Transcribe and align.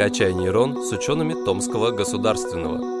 «Качай 0.00 0.32
нейрон» 0.32 0.82
с 0.82 0.92
учеными 0.92 1.34
Томского 1.44 1.90
государственного. 1.90 2.99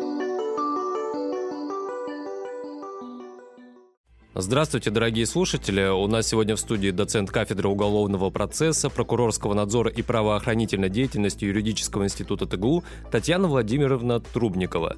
Здравствуйте, 4.42 4.90
дорогие 4.90 5.26
слушатели. 5.26 5.86
У 5.86 6.06
нас 6.06 6.28
сегодня 6.28 6.56
в 6.56 6.60
студии 6.60 6.90
доцент 6.90 7.30
кафедры 7.30 7.68
уголовного 7.68 8.30
процесса, 8.30 8.88
прокурорского 8.88 9.52
надзора 9.52 9.90
и 9.90 10.00
правоохранительной 10.00 10.88
деятельности 10.88 11.44
юридического 11.44 12.04
института 12.04 12.46
ТГУ 12.46 12.82
Татьяна 13.10 13.48
Владимировна 13.48 14.18
Трубникова. 14.18 14.96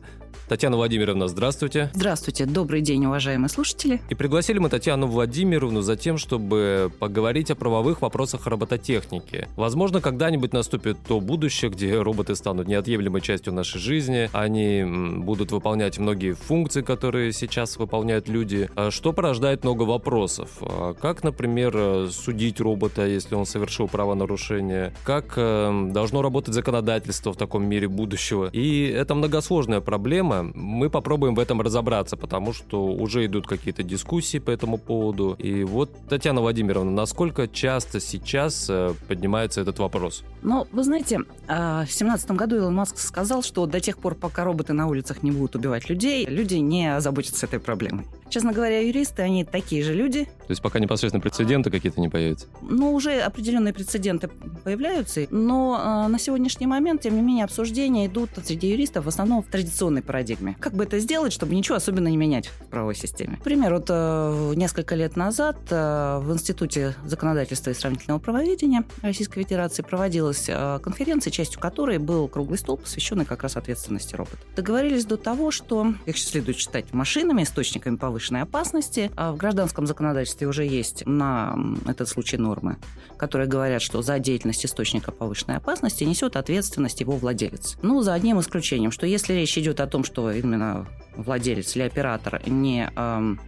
Татьяна 0.48 0.76
Владимировна, 0.76 1.28
здравствуйте. 1.28 1.90
Здравствуйте, 1.94 2.44
добрый 2.44 2.82
день, 2.82 3.06
уважаемые 3.06 3.48
слушатели. 3.48 4.02
И 4.10 4.14
пригласили 4.14 4.58
мы 4.58 4.68
Татьяну 4.68 5.06
Владимировну 5.06 5.80
за 5.80 5.96
тем, 5.96 6.18
чтобы 6.18 6.92
поговорить 6.98 7.50
о 7.50 7.54
правовых 7.54 8.02
вопросах 8.02 8.46
робототехники. 8.46 9.48
Возможно, 9.56 10.02
когда-нибудь 10.02 10.52
наступит 10.52 10.98
то 11.08 11.20
будущее, 11.20 11.70
где 11.70 11.98
роботы 12.00 12.34
станут 12.34 12.68
неотъемлемой 12.68 13.22
частью 13.22 13.54
нашей 13.54 13.80
жизни, 13.80 14.28
они 14.32 14.84
будут 15.22 15.52
выполнять 15.52 15.98
многие 15.98 16.32
функции, 16.32 16.82
которые 16.82 17.32
сейчас 17.32 17.78
выполняют 17.78 18.28
люди. 18.28 18.68
А 18.76 18.90
что 18.90 19.14
порождает 19.32 19.64
много 19.64 19.84
вопросов. 19.84 20.50
А 20.60 20.92
как, 20.92 21.24
например, 21.24 22.10
судить 22.10 22.60
робота, 22.60 23.06
если 23.06 23.34
он 23.34 23.46
совершил 23.46 23.88
правонарушение? 23.88 24.92
Как 25.04 25.32
э, 25.36 25.88
должно 25.90 26.20
работать 26.20 26.52
законодательство 26.52 27.32
в 27.32 27.36
таком 27.38 27.64
мире 27.64 27.88
будущего? 27.88 28.50
И 28.52 28.88
это 28.88 29.14
многосложная 29.14 29.80
проблема, 29.80 30.42
мы 30.54 30.90
попробуем 30.90 31.34
в 31.34 31.38
этом 31.38 31.62
разобраться, 31.62 32.18
потому 32.18 32.52
что 32.52 32.88
уже 32.88 33.24
идут 33.24 33.46
какие-то 33.46 33.82
дискуссии 33.82 34.38
по 34.38 34.50
этому 34.50 34.76
поводу. 34.76 35.34
И 35.38 35.64
вот, 35.64 35.90
Татьяна 36.10 36.42
Владимировна, 36.42 36.90
насколько 36.90 37.48
часто 37.48 38.00
сейчас 38.00 38.66
э, 38.68 38.92
поднимается 39.08 39.62
этот 39.62 39.78
вопрос? 39.78 40.24
Ну, 40.42 40.66
вы 40.72 40.84
знаете, 40.84 41.20
а, 41.48 41.84
в 41.84 41.96
2017 41.96 42.32
году 42.32 42.56
Илон 42.56 42.74
Маск 42.74 42.98
сказал, 42.98 43.42
что 43.42 43.64
до 43.64 43.80
тех 43.80 43.96
пор, 43.96 44.14
пока 44.14 44.44
роботы 44.44 44.74
на 44.74 44.88
улицах 44.88 45.22
не 45.22 45.30
будут 45.30 45.56
убивать 45.56 45.88
людей, 45.88 46.26
люди 46.26 46.56
не 46.56 46.94
озаботятся 46.94 47.46
этой 47.46 47.60
проблемой. 47.60 48.04
Честно 48.32 48.54
говоря, 48.54 48.80
юристы, 48.80 49.20
они 49.20 49.44
такие 49.44 49.84
же 49.84 49.92
люди. 49.92 50.24
То 50.24 50.46
есть 50.48 50.62
пока 50.62 50.78
непосредственно 50.78 51.20
прецеденты 51.20 51.70
какие-то 51.70 52.00
не 52.00 52.08
появятся? 52.08 52.46
Ну, 52.62 52.94
уже 52.94 53.20
определенные 53.20 53.74
прецеденты 53.74 54.28
появляются, 54.64 55.26
но 55.28 56.06
э, 56.06 56.08
на 56.08 56.18
сегодняшний 56.18 56.66
момент, 56.66 57.02
тем 57.02 57.14
не 57.14 57.20
менее, 57.20 57.44
обсуждения 57.44 58.06
идут 58.06 58.30
среди 58.42 58.68
юристов 58.68 59.04
в 59.04 59.08
основном 59.08 59.42
в 59.42 59.48
традиционной 59.48 60.00
парадигме. 60.00 60.56
Как 60.60 60.72
бы 60.72 60.84
это 60.84 60.98
сделать, 60.98 61.34
чтобы 61.34 61.54
ничего 61.54 61.76
особенно 61.76 62.08
не 62.08 62.16
менять 62.16 62.46
в 62.46 62.68
правовой 62.70 62.94
системе? 62.94 63.32
Например, 63.36 63.74
вот 63.74 63.88
э, 63.90 64.52
несколько 64.56 64.94
лет 64.94 65.14
назад 65.14 65.58
э, 65.68 66.18
в 66.22 66.32
Институте 66.32 66.94
законодательства 67.04 67.68
и 67.68 67.74
сравнительного 67.74 68.18
правоведения 68.18 68.84
Российской 69.02 69.42
Федерации 69.42 69.82
проводилась 69.82 70.46
э, 70.48 70.78
конференция, 70.82 71.30
частью 71.30 71.60
которой 71.60 71.98
был 71.98 72.28
круглый 72.28 72.56
стол, 72.56 72.78
посвященный 72.78 73.26
как 73.26 73.42
раз 73.42 73.58
ответственности 73.58 74.16
робота. 74.16 74.38
Договорились 74.56 75.04
до 75.04 75.18
того, 75.18 75.50
что, 75.50 75.92
как 76.06 76.16
следует 76.16 76.56
считать, 76.56 76.94
машинами, 76.94 77.42
источниками 77.42 77.96
повышенной 77.96 78.21
повышенной 78.22 78.42
опасности. 78.42 79.10
А 79.16 79.32
в 79.32 79.36
гражданском 79.36 79.86
законодательстве 79.86 80.46
уже 80.46 80.64
есть 80.64 81.04
на 81.06 81.56
этот 81.86 82.08
случай 82.08 82.36
нормы, 82.36 82.76
которые 83.16 83.48
говорят, 83.48 83.82
что 83.82 84.02
за 84.02 84.18
деятельность 84.18 84.64
источника 84.64 85.10
повышенной 85.10 85.56
опасности 85.56 86.04
несет 86.04 86.36
ответственность 86.36 87.00
его 87.00 87.16
владелец. 87.16 87.76
Ну, 87.82 88.00
за 88.02 88.14
одним 88.14 88.40
исключением, 88.40 88.92
что 88.92 89.06
если 89.06 89.34
речь 89.34 89.58
идет 89.58 89.80
о 89.80 89.86
том, 89.86 90.04
что 90.04 90.30
именно 90.30 90.86
владелец 91.16 91.74
или 91.76 91.82
оператор 91.82 92.40
не 92.46 92.90
эм, 92.94 93.40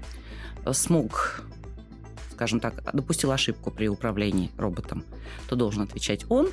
смог 0.73 1.43
скажем 2.33 2.59
так, 2.59 2.83
допустил 2.93 3.31
ошибку 3.31 3.71
при 3.71 3.87
управлении 3.87 4.51
роботом, 4.59 5.05
то 5.49 5.55
должен 5.55 5.83
отвечать 5.83 6.27
он. 6.29 6.49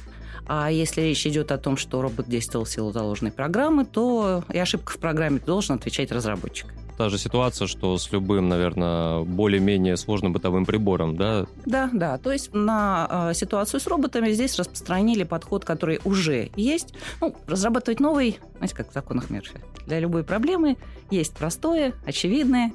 А 0.48 0.70
если 0.70 1.02
речь 1.02 1.26
идет 1.26 1.52
о 1.52 1.58
том, 1.58 1.76
что 1.76 2.04
робот 2.04 2.30
действовал 2.30 2.66
в 2.66 2.70
силу 2.70 2.92
заложенной 2.92 3.32
программы, 3.32 3.84
то 3.84 4.44
и 4.54 4.60
ошибка 4.60 4.92
в 4.92 5.00
программе 5.00 5.40
должен 5.40 5.78
отвечать 5.78 6.12
разработчик 6.12 6.68
та 7.02 7.10
же 7.10 7.18
ситуация, 7.18 7.68
что 7.68 7.98
с 7.98 8.12
любым, 8.12 8.48
наверное, 8.48 9.22
более-менее 9.24 9.98
сложным 9.98 10.34
бытовым 10.34 10.68
прибором, 10.68 11.18
да? 11.18 11.48
Да, 11.66 11.90
да. 11.92 12.20
То 12.20 12.32
есть 12.32 12.54
на 12.54 13.30
э, 13.32 13.34
ситуацию 13.34 13.80
с 13.80 13.88
роботами 13.88 14.32
здесь 14.34 14.56
распространили 14.60 15.24
подход, 15.24 15.66
который 15.66 16.00
уже 16.04 16.52
есть. 16.56 16.94
Ну, 17.20 17.36
разрабатывать 17.48 18.00
новый, 18.00 18.40
знаете, 18.58 18.76
как 18.76 18.92
в 18.92 18.94
законах 18.94 19.32
Мерфи. 19.32 19.60
Для 19.88 20.00
любой 20.00 20.24
проблемы 20.24 20.78
есть 21.10 21.34
простое, 21.34 21.94
очевидное, 22.06 22.72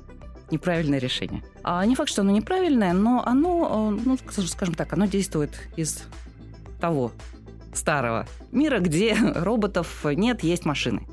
неправильное 0.50 0.98
решение. 0.98 1.44
А 1.62 1.86
не 1.86 1.94
факт, 1.94 2.10
что 2.10 2.22
оно 2.22 2.32
неправильное, 2.32 2.94
но 2.94 3.22
оно, 3.24 3.96
э, 3.96 4.00
ну, 4.04 4.18
скажем 4.48 4.74
так, 4.74 4.92
оно 4.92 5.06
действует 5.06 5.52
из 5.76 6.02
того 6.80 7.12
старого 7.74 8.26
мира, 8.50 8.80
где 8.80 9.14
роботов 9.36 10.04
нет, 10.04 10.42
есть 10.42 10.64
машины. 10.64 11.06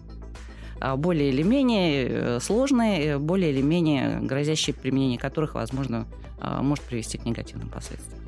А, 0.84 0.98
более 0.98 1.30
или 1.30 1.44
менее 1.44 2.08
э, 2.10 2.40
сложные, 2.42 3.06
э, 3.06 3.18
более 3.18 3.52
или 3.52 3.62
менее 3.62 4.20
грозящие 4.20 4.74
применение 4.74 5.18
которых, 5.18 5.56
возможно, 5.56 6.06
а, 6.42 6.62
может 6.62 6.84
привести 6.84 7.18
к 7.18 7.24
негативным 7.24 7.70
последствиям. 7.70 8.22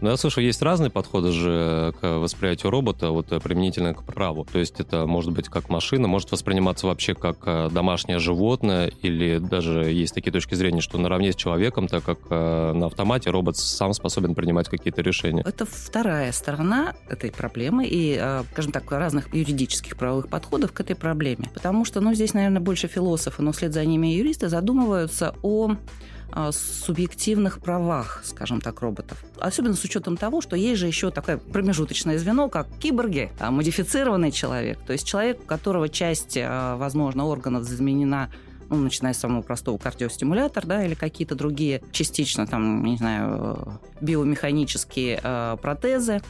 Ну, 0.00 0.08
я 0.08 0.16
слышу, 0.16 0.40
есть 0.40 0.62
разные 0.62 0.90
подходы 0.90 1.30
же 1.30 1.92
к 2.00 2.18
восприятию 2.18 2.70
робота, 2.70 3.10
вот 3.10 3.30
э, 3.32 3.40
применительно 3.40 3.92
к 3.92 4.02
праву. 4.02 4.46
То 4.50 4.58
есть 4.58 4.80
это 4.80 5.06
может 5.06 5.32
быть 5.32 5.48
как 5.48 5.68
машина, 5.68 6.08
может 6.08 6.32
восприниматься 6.32 6.86
вообще 6.86 7.14
как 7.14 7.36
э, 7.44 7.68
домашнее 7.70 8.18
животное, 8.18 8.90
или 9.02 9.36
даже 9.38 9.90
есть 9.90 10.14
такие 10.14 10.32
точки 10.32 10.54
зрения, 10.54 10.80
что 10.80 10.96
наравне 10.96 11.32
с 11.32 11.36
человеком, 11.36 11.86
так 11.86 12.02
как 12.02 12.18
э, 12.30 12.72
на 12.72 12.86
автомате 12.86 13.28
робот 13.28 13.58
сам 13.58 13.92
способен 13.92 14.34
принимать 14.34 14.70
какие-то 14.70 15.02
решения. 15.02 15.42
Это 15.46 15.66
вторая 15.66 16.32
сторона 16.32 16.94
этой 17.08 17.30
проблемы 17.30 17.86
и, 17.86 18.18
скажем 18.52 18.72
так, 18.72 18.90
разных 18.90 19.34
юридических 19.34 19.96
правовых 19.96 20.28
подходов 20.28 20.72
к 20.72 20.80
этой 20.80 20.96
проблеме. 20.96 21.50
Потому 21.52 21.84
что, 21.84 22.00
ну, 22.00 22.14
здесь, 22.14 22.32
наверное, 22.32 22.60
больше 22.60 22.88
философы, 22.88 23.42
но 23.42 23.52
вслед 23.52 23.74
за 23.74 23.84
ними 23.84 24.06
юристы 24.08 24.48
задумываются 24.48 25.34
о 25.42 25.76
субъективных 26.52 27.60
правах, 27.60 28.22
скажем 28.24 28.60
так, 28.60 28.80
роботов. 28.80 29.22
Особенно 29.38 29.74
с 29.74 29.84
учетом 29.84 30.16
того, 30.16 30.40
что 30.40 30.56
есть 30.56 30.80
же 30.80 30.86
еще 30.86 31.10
такое 31.10 31.38
промежуточное 31.38 32.18
звено, 32.18 32.48
как 32.48 32.68
киборги, 32.78 33.30
а, 33.38 33.50
модифицированный 33.50 34.30
человек. 34.30 34.78
То 34.86 34.92
есть 34.92 35.06
человек, 35.06 35.40
у 35.42 35.46
которого 35.46 35.88
часть, 35.88 36.36
а, 36.36 36.76
возможно, 36.76 37.26
органов 37.26 37.64
заменена 37.64 38.30
ну, 38.70 38.76
начиная 38.76 39.12
с 39.12 39.18
самого 39.18 39.42
простого 39.42 39.78
кардиостимулятор, 39.78 40.64
да, 40.64 40.84
или 40.84 40.94
какие-то 40.94 41.34
другие 41.34 41.82
частично, 41.90 42.46
там, 42.46 42.84
не 42.84 42.96
знаю, 42.96 43.80
биомеханические 44.00 45.20
э, 45.20 45.56
протезы 45.60 46.22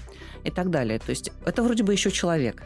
и 0.42 0.50
так 0.50 0.70
далее. 0.70 0.98
То 0.98 1.10
есть 1.10 1.32
это 1.44 1.62
вроде 1.62 1.84
бы 1.84 1.92
еще 1.92 2.10
человек. 2.10 2.62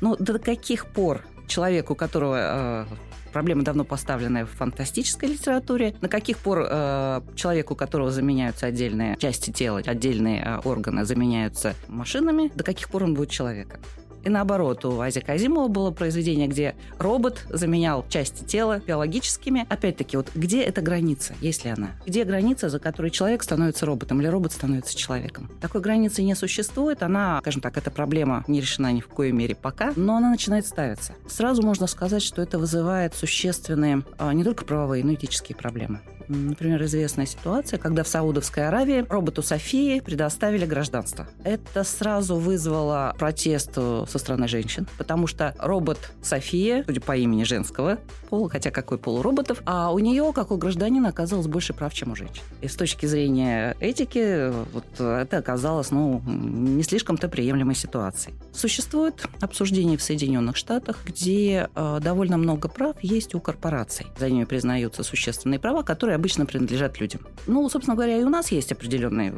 Но 0.00 0.16
до 0.16 0.40
каких 0.40 0.86
пор 0.86 1.22
человеку, 1.46 1.92
у 1.92 1.96
которого 1.96 2.86
э, 2.90 2.94
проблема 3.34 3.64
давно 3.64 3.84
поставленная 3.84 4.46
в 4.46 4.50
фантастической 4.50 5.28
литературе. 5.28 5.94
На 6.00 6.08
каких 6.08 6.38
пор 6.38 6.66
э, 6.70 7.20
человеку, 7.34 7.74
у 7.74 7.76
которого 7.76 8.10
заменяются 8.10 8.66
отдельные 8.66 9.16
части 9.18 9.50
тела, 9.50 9.82
отдельные 9.84 10.40
э, 10.40 10.60
органы 10.64 11.04
заменяются 11.04 11.74
машинами, 11.88 12.50
до 12.54 12.62
каких 12.62 12.88
пор 12.88 13.02
он 13.04 13.14
будет 13.14 13.30
человеком? 13.30 13.80
И 14.24 14.30
наоборот, 14.30 14.84
у 14.84 15.00
Азика 15.00 15.32
Азимова 15.32 15.68
было 15.68 15.90
произведение, 15.90 16.48
где 16.48 16.74
робот 16.98 17.46
заменял 17.50 18.04
части 18.08 18.42
тела 18.44 18.80
биологическими. 18.84 19.66
Опять-таки, 19.68 20.16
вот 20.16 20.30
где 20.34 20.62
эта 20.62 20.80
граница, 20.80 21.34
есть 21.40 21.64
ли 21.64 21.70
она? 21.70 21.90
Где 22.06 22.24
граница, 22.24 22.68
за 22.68 22.78
которой 22.78 23.10
человек 23.10 23.42
становится 23.42 23.86
роботом 23.86 24.20
или 24.20 24.28
робот 24.28 24.52
становится 24.52 24.96
человеком? 24.96 25.50
Такой 25.60 25.80
границы 25.80 26.22
не 26.22 26.34
существует. 26.34 27.02
Она, 27.02 27.38
скажем 27.40 27.60
так, 27.60 27.76
эта 27.76 27.90
проблема 27.90 28.44
не 28.48 28.60
решена 28.60 28.92
ни 28.92 29.00
в 29.00 29.08
коей 29.08 29.32
мере 29.32 29.54
пока, 29.54 29.92
но 29.96 30.16
она 30.16 30.30
начинает 30.30 30.66
ставиться. 30.66 31.14
Сразу 31.28 31.62
можно 31.62 31.86
сказать, 31.86 32.22
что 32.22 32.40
это 32.40 32.58
вызывает 32.58 33.14
существенные 33.14 34.04
а, 34.18 34.32
не 34.32 34.44
только 34.44 34.64
правовые, 34.64 35.04
но 35.04 35.12
и 35.12 35.14
этические 35.14 35.56
проблемы. 35.56 36.00
Например, 36.28 36.82
известная 36.84 37.26
ситуация, 37.26 37.78
когда 37.78 38.02
в 38.02 38.08
Саудовской 38.08 38.68
Аравии 38.68 39.04
роботу 39.08 39.42
Софии 39.42 40.00
предоставили 40.00 40.66
гражданство. 40.66 41.26
Это 41.44 41.84
сразу 41.84 42.36
вызвало 42.36 43.14
протест 43.18 43.74
со 43.74 44.18
стороны 44.18 44.48
женщин, 44.48 44.86
потому 44.98 45.26
что 45.26 45.54
робот 45.58 45.98
София, 46.22 46.84
судя 46.86 47.00
по 47.00 47.16
имени 47.16 47.44
женского 47.44 47.98
пола, 48.28 48.48
хотя 48.48 48.70
какой 48.70 48.98
пол 48.98 49.16
у 49.16 49.22
роботов, 49.22 49.62
а 49.66 49.92
у 49.92 49.98
нее, 49.98 50.32
как 50.34 50.50
у 50.50 50.56
гражданина, 50.56 51.08
оказалось 51.08 51.46
больше 51.46 51.72
прав, 51.72 51.92
чем 51.94 52.12
у 52.12 52.16
женщин. 52.16 52.42
И 52.60 52.68
с 52.68 52.76
точки 52.76 53.06
зрения 53.06 53.76
этики, 53.80 54.50
вот 54.72 55.00
это 55.00 55.38
оказалось, 55.38 55.90
ну, 55.90 56.22
не 56.26 56.82
слишком-то 56.82 57.28
приемлемой 57.28 57.74
ситуацией. 57.74 58.34
Существует 58.52 59.26
обсуждение 59.40 59.98
в 59.98 60.02
Соединенных 60.02 60.56
Штатах, 60.56 60.98
где 61.04 61.68
э, 61.74 61.98
довольно 62.02 62.36
много 62.36 62.68
прав 62.68 62.96
есть 63.02 63.34
у 63.34 63.40
корпораций. 63.40 64.06
За 64.18 64.30
ними 64.30 64.44
признаются 64.44 65.02
существенные 65.02 65.58
права, 65.58 65.82
которые 65.82 66.13
обычно 66.14 66.46
принадлежат 66.46 67.00
людям. 67.00 67.20
Ну, 67.46 67.68
собственно 67.68 67.96
говоря, 67.96 68.18
и 68.18 68.24
у 68.24 68.28
нас 68.28 68.50
есть 68.52 68.72
определенные 68.72 69.32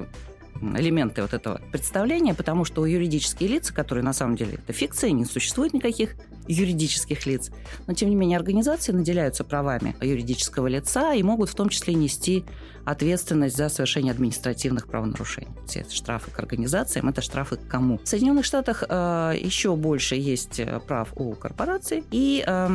элементы 0.60 1.22
вот 1.22 1.34
этого 1.34 1.60
представления, 1.72 2.34
потому 2.34 2.64
что 2.64 2.84
юридические 2.86 3.48
лица, 3.48 3.72
которые 3.72 4.04
на 4.04 4.12
самом 4.12 4.36
деле 4.36 4.54
это 4.54 4.72
фикция, 4.72 5.10
не 5.10 5.24
существует 5.24 5.72
никаких 5.72 6.16
юридических 6.48 7.26
лиц, 7.26 7.50
но 7.86 7.94
тем 7.94 8.08
не 8.08 8.16
менее 8.16 8.38
организации 8.38 8.92
наделяются 8.92 9.44
правами 9.44 9.96
юридического 10.00 10.66
лица 10.66 11.14
и 11.14 11.22
могут 11.22 11.50
в 11.50 11.54
том 11.54 11.68
числе 11.68 11.94
нести 11.94 12.44
ответственность 12.86 13.56
за 13.56 13.68
совершение 13.68 14.12
административных 14.12 14.86
правонарушений. 14.86 15.48
Все 15.66 15.84
штрафы 15.90 16.30
к 16.30 16.38
организациям, 16.38 17.08
это 17.08 17.20
штрафы 17.20 17.56
к 17.56 17.66
кому? 17.66 17.98
В 17.98 18.06
Соединенных 18.06 18.44
Штатах 18.44 18.84
э, 18.88 19.34
еще 19.40 19.74
больше 19.74 20.14
есть 20.14 20.60
э, 20.60 20.80
прав 20.86 21.12
у 21.16 21.34
корпораций, 21.34 22.04
и 22.12 22.44
э, 22.46 22.68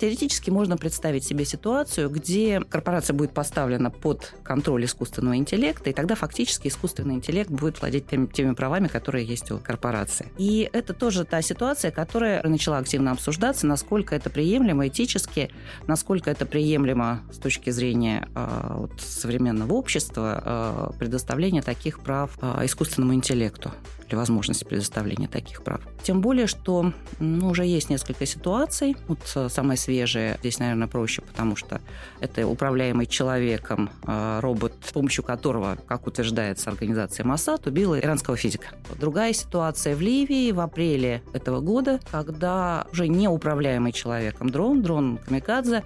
теоретически 0.00 0.48
можно 0.48 0.78
представить 0.78 1.24
себе 1.24 1.44
ситуацию, 1.44 2.08
где 2.08 2.60
корпорация 2.60 3.12
будет 3.12 3.32
поставлена 3.32 3.90
под 3.90 4.34
контроль 4.42 4.86
искусственного 4.86 5.36
интеллекта, 5.36 5.90
и 5.90 5.92
тогда 5.92 6.14
фактически 6.14 6.68
искусственный 6.68 7.03
интеллект 7.12 7.50
будет 7.50 7.80
владеть 7.80 8.06
теми, 8.06 8.26
теми 8.26 8.54
правами, 8.54 8.88
которые 8.88 9.24
есть 9.24 9.50
у 9.50 9.58
корпорации. 9.58 10.32
И 10.38 10.68
это 10.72 10.94
тоже 10.94 11.24
та 11.24 11.42
ситуация, 11.42 11.90
которая 11.90 12.42
начала 12.42 12.78
активно 12.78 13.12
обсуждаться, 13.12 13.66
насколько 13.66 14.14
это 14.14 14.30
приемлемо 14.30 14.88
этически, 14.88 15.50
насколько 15.86 16.30
это 16.30 16.46
приемлемо 16.46 17.20
с 17.30 17.38
точки 17.38 17.70
зрения 17.70 18.28
э, 18.34 18.74
вот, 18.76 19.00
современного 19.00 19.72
общества 19.72 20.90
э, 20.94 20.98
предоставление 20.98 21.62
таких 21.62 22.00
прав 22.00 22.38
э, 22.40 22.64
искусственному 22.64 23.14
интеллекту 23.14 23.72
или 24.08 24.16
возможности 24.16 24.64
предоставления 24.64 25.28
таких 25.28 25.62
прав. 25.62 25.80
Тем 26.02 26.20
более, 26.20 26.46
что 26.46 26.92
ну, 27.20 27.48
уже 27.48 27.64
есть 27.64 27.88
несколько 27.88 28.26
ситуаций. 28.26 28.96
Вот 29.08 29.20
э, 29.34 29.48
самое 29.48 29.78
свежее 29.78 30.36
здесь, 30.40 30.58
наверное, 30.58 30.88
проще, 30.88 31.22
потому 31.22 31.56
что 31.56 31.80
это 32.20 32.46
управляемый 32.46 33.06
человеком 33.06 33.90
робот, 34.04 34.74
с 34.86 34.92
помощью 34.92 35.24
которого, 35.24 35.78
как 35.86 36.06
утверждается 36.06 36.70
организация 36.70 36.93
Масад, 37.24 37.66
убила 37.66 37.98
иранского 37.98 38.36
физика. 38.36 38.68
Другая 38.98 39.32
ситуация 39.32 39.96
в 39.96 40.00
Ливии 40.00 40.52
в 40.52 40.60
апреле 40.60 41.22
этого 41.32 41.60
года, 41.60 42.00
когда 42.10 42.86
уже 42.92 43.08
не 43.08 43.28
управляемый 43.28 43.92
человеком 43.92 44.50
дрон, 44.50 44.82
дрон 44.82 45.18
Камикадзе, 45.18 45.82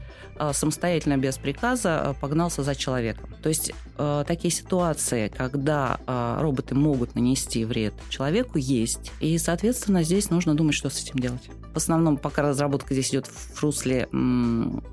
самостоятельно 0.53 1.17
без 1.17 1.39
приказа 1.39 2.15
погнался 2.21 2.63
за 2.63 2.75
человеком. 2.75 3.29
То 3.43 3.49
есть 3.49 3.73
э, 3.99 4.25
такие 4.27 4.53
ситуации, 4.53 5.29
когда 5.29 5.99
э, 6.07 6.39
роботы 6.41 6.75
могут 6.75 7.15
нанести 7.15 7.65
вред 7.65 7.95
человеку, 8.09 8.59
есть. 8.59 9.13
И, 9.21 9.37
соответственно, 9.39 10.03
здесь 10.03 10.31
нужно 10.31 10.55
думать, 10.55 10.75
что 10.75 10.89
с 10.89 11.03
этим 11.03 11.19
делать. 11.19 11.51
В 11.75 11.77
основном, 11.77 12.17
пока 12.17 12.43
разработка 12.43 12.95
здесь 12.95 13.11
идет 13.11 13.27
в 13.27 13.63
русле 13.63 14.09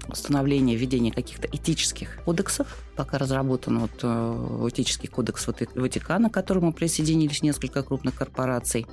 установления, 0.07 0.75
введения 0.75 1.11
каких-то 1.11 1.47
этических 1.47 2.21
кодексов, 2.25 2.67
пока 2.95 3.17
разработан 3.17 3.79
вот, 3.79 3.99
э, 4.03 4.67
этический 4.69 5.07
кодекс 5.07 5.47
Ватикана, 5.75 6.29
к 6.29 6.33
которому 6.33 6.73
присоединились 6.73 7.41
несколько 7.41 7.81
крупных 7.83 8.15
корпораций, 8.15 8.85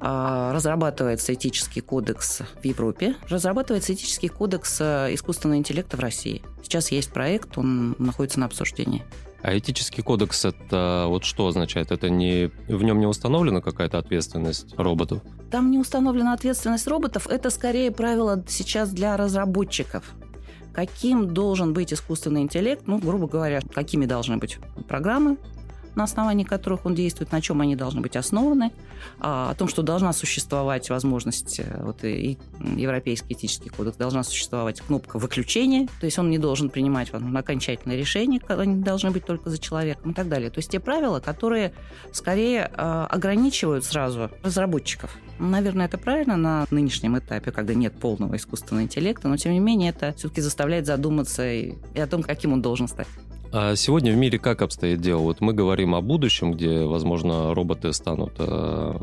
а, 0.00 0.52
разрабатывается 0.52 1.34
этический 1.34 1.80
кодекс 1.80 2.42
в 2.62 2.64
Европе, 2.64 3.16
разрабатывается 3.28 3.94
этический 3.94 4.28
кодекс 4.28 4.80
искусственного 4.80 5.58
интеллекта 5.58 5.96
в 5.96 6.00
России. 6.00 6.42
Сейчас 6.62 6.92
есть 6.92 7.12
проект, 7.12 7.58
он 7.58 7.96
находится 7.98 8.38
на 8.38 8.46
обсуждении. 8.46 9.02
А 9.40 9.56
этический 9.56 10.02
кодекс 10.02 10.44
это 10.44 11.06
вот 11.08 11.24
что 11.24 11.46
означает? 11.46 11.92
Это 11.92 12.10
не 12.10 12.50
в 12.68 12.82
нем 12.82 12.98
не 12.98 13.06
установлена 13.06 13.60
какая-то 13.60 13.98
ответственность 13.98 14.74
роботов? 14.76 15.22
Там 15.50 15.70
не 15.70 15.78
установлена 15.78 16.32
ответственность 16.32 16.88
роботов. 16.88 17.28
Это 17.28 17.50
скорее 17.50 17.92
правило 17.92 18.42
сейчас 18.48 18.90
для 18.90 19.16
разработчиков. 19.16 20.04
Каким 20.72 21.32
должен 21.32 21.72
быть 21.72 21.92
искусственный 21.92 22.42
интеллект? 22.42 22.82
Ну, 22.86 22.98
грубо 22.98 23.26
говоря, 23.26 23.60
какими 23.74 24.06
должны 24.06 24.36
быть 24.36 24.58
программы, 24.88 25.38
на 25.98 26.04
основании 26.04 26.44
которых 26.44 26.86
он 26.86 26.94
действует, 26.94 27.32
на 27.32 27.40
чем 27.40 27.60
они 27.60 27.76
должны 27.76 28.00
быть 28.00 28.16
основаны, 28.16 28.72
а, 29.20 29.50
о 29.50 29.54
том, 29.54 29.68
что 29.68 29.82
должна 29.82 30.12
существовать 30.12 30.88
возможность, 30.90 31.60
э, 31.60 31.82
вот 31.82 32.04
и 32.04 32.38
Европейский 32.60 33.34
этический 33.34 33.68
кодекс, 33.68 33.96
должна 33.96 34.22
существовать 34.22 34.80
кнопка 34.80 35.18
выключения, 35.18 35.88
то 36.00 36.06
есть 36.06 36.18
он 36.18 36.30
не 36.30 36.38
должен 36.38 36.70
принимать 36.70 37.12
возможно, 37.12 37.40
окончательное 37.40 37.96
решение, 37.96 38.40
они 38.48 38.76
должны 38.76 39.10
быть 39.10 39.26
только 39.26 39.50
за 39.50 39.58
человеком 39.58 40.12
и 40.12 40.14
так 40.14 40.28
далее. 40.28 40.50
То 40.50 40.58
есть 40.58 40.70
те 40.70 40.78
правила, 40.78 41.18
которые 41.18 41.72
скорее 42.12 42.70
а, 42.74 43.06
ограничивают 43.06 43.84
сразу 43.84 44.30
разработчиков. 44.42 45.10
Наверное, 45.40 45.86
это 45.86 45.98
правильно 45.98 46.36
на 46.36 46.66
нынешнем 46.70 47.18
этапе, 47.18 47.50
когда 47.50 47.74
нет 47.74 47.98
полного 47.98 48.36
искусственного 48.36 48.84
интеллекта, 48.84 49.28
но 49.28 49.36
тем 49.36 49.52
не 49.52 49.60
менее 49.60 49.90
это 49.90 50.14
все-таки 50.16 50.40
заставляет 50.40 50.86
задуматься 50.86 51.50
и, 51.50 51.74
и 51.94 52.00
о 52.00 52.06
том, 52.06 52.22
каким 52.22 52.52
он 52.52 52.62
должен 52.62 52.86
стать. 52.86 53.08
А 53.50 53.76
сегодня 53.76 54.12
в 54.12 54.16
мире 54.16 54.38
как 54.38 54.60
обстоит 54.60 55.00
дело? 55.00 55.20
Вот 55.20 55.40
мы 55.40 55.54
говорим 55.54 55.94
о 55.94 56.02
будущем, 56.02 56.52
где, 56.52 56.84
возможно, 56.84 57.54
роботы 57.54 57.94
станут 57.94 58.34
э, 58.38 58.98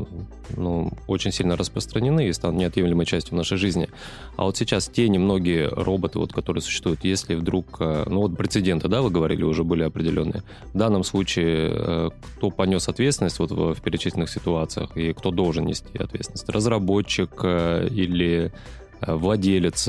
ну, 0.56 0.92
очень 1.08 1.32
сильно 1.32 1.56
распространены 1.56 2.28
и 2.28 2.32
станут 2.32 2.60
неотъемлемой 2.60 3.06
частью 3.06 3.36
нашей 3.36 3.58
жизни. 3.58 3.88
А 4.36 4.44
вот 4.44 4.56
сейчас 4.56 4.86
те 4.86 5.08
немногие 5.08 5.66
роботы, 5.66 6.20
вот, 6.20 6.32
которые 6.32 6.62
существуют, 6.62 7.02
если 7.02 7.34
вдруг, 7.34 7.78
э, 7.80 8.04
ну 8.06 8.20
вот 8.20 8.36
прецеденты, 8.36 8.86
да, 8.86 9.02
вы 9.02 9.10
говорили, 9.10 9.42
уже 9.42 9.64
были 9.64 9.82
определенные. 9.82 10.44
В 10.72 10.78
данном 10.78 11.02
случае 11.02 11.72
э, 11.74 12.10
кто 12.36 12.50
понес 12.50 12.88
ответственность 12.88 13.40
вот 13.40 13.50
в, 13.50 13.74
в 13.74 13.80
перечисленных 13.82 14.30
ситуациях 14.30 14.96
и 14.96 15.12
кто 15.12 15.32
должен 15.32 15.66
нести 15.66 15.98
ответственность? 15.98 16.48
Разработчик 16.48 17.42
или 17.42 18.52
владелец 19.00 19.88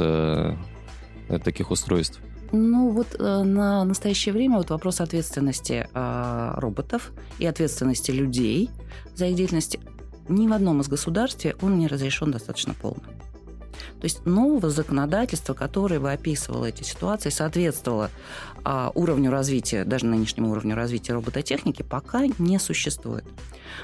таких 1.44 1.70
устройств? 1.70 2.20
Ну 2.52 2.92
вот 2.92 3.16
э, 3.20 3.44
на 3.44 3.84
настоящее 3.84 4.34
время 4.34 4.58
вот 4.58 4.70
вопрос 4.70 5.02
ответственности 5.02 5.88
э, 5.94 6.54
роботов 6.58 7.12
и 7.40 7.46
ответственности 7.46 8.12
людей 8.12 8.70
за 9.16 9.26
их 9.26 9.36
деятельность 9.36 9.78
ни 10.30 10.48
в 10.48 10.54
одном 10.54 10.82
из 10.82 10.88
государств 10.88 11.46
он 11.62 11.78
не 11.78 11.88
разрешен 11.88 12.32
достаточно 12.32 12.74
полно. 12.74 13.04
То 14.00 14.06
есть 14.06 14.26
нового 14.26 14.70
законодательства, 14.70 15.54
которое 15.54 16.00
бы 16.00 16.12
описывало 16.12 16.66
эти 16.66 16.84
ситуации, 16.84 17.30
соответствовало 17.30 18.10
а, 18.64 18.92
уровню 18.96 19.32
развития, 19.32 19.84
даже 19.86 20.06
нынешнему 20.06 20.52
уровню 20.52 20.76
развития 20.76 21.14
робототехники, 21.14 21.84
пока 21.84 22.26
не 22.38 22.60
существует. 22.60 23.26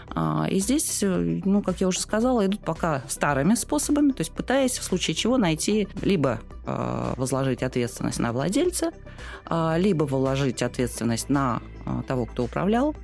А, 0.09 0.47
и 0.49 0.59
здесь, 0.59 0.99
э, 1.01 1.41
ну, 1.45 1.61
как 1.61 1.81
я 1.81 1.87
уже 1.87 1.99
сказала, 1.99 2.45
идут 2.45 2.61
пока 2.61 3.03
старыми 3.07 3.55
способами, 3.55 4.11
то 4.11 4.21
есть 4.21 4.31
пытаясь 4.31 4.77
в 4.77 4.83
случае 4.83 5.15
чего 5.15 5.37
найти 5.37 5.87
либо 6.01 6.41
а, 6.65 7.13
возложить 7.17 7.63
ответственность 7.63 8.19
на 8.19 8.31
владельца, 8.31 8.91
а, 9.45 9.77
либо 9.77 10.03
возложить 10.03 10.61
ответственность 10.61 11.29
на 11.29 11.61
а, 11.85 12.03
того, 12.03 12.25
кто 12.25 12.43
управлял, 12.43 12.95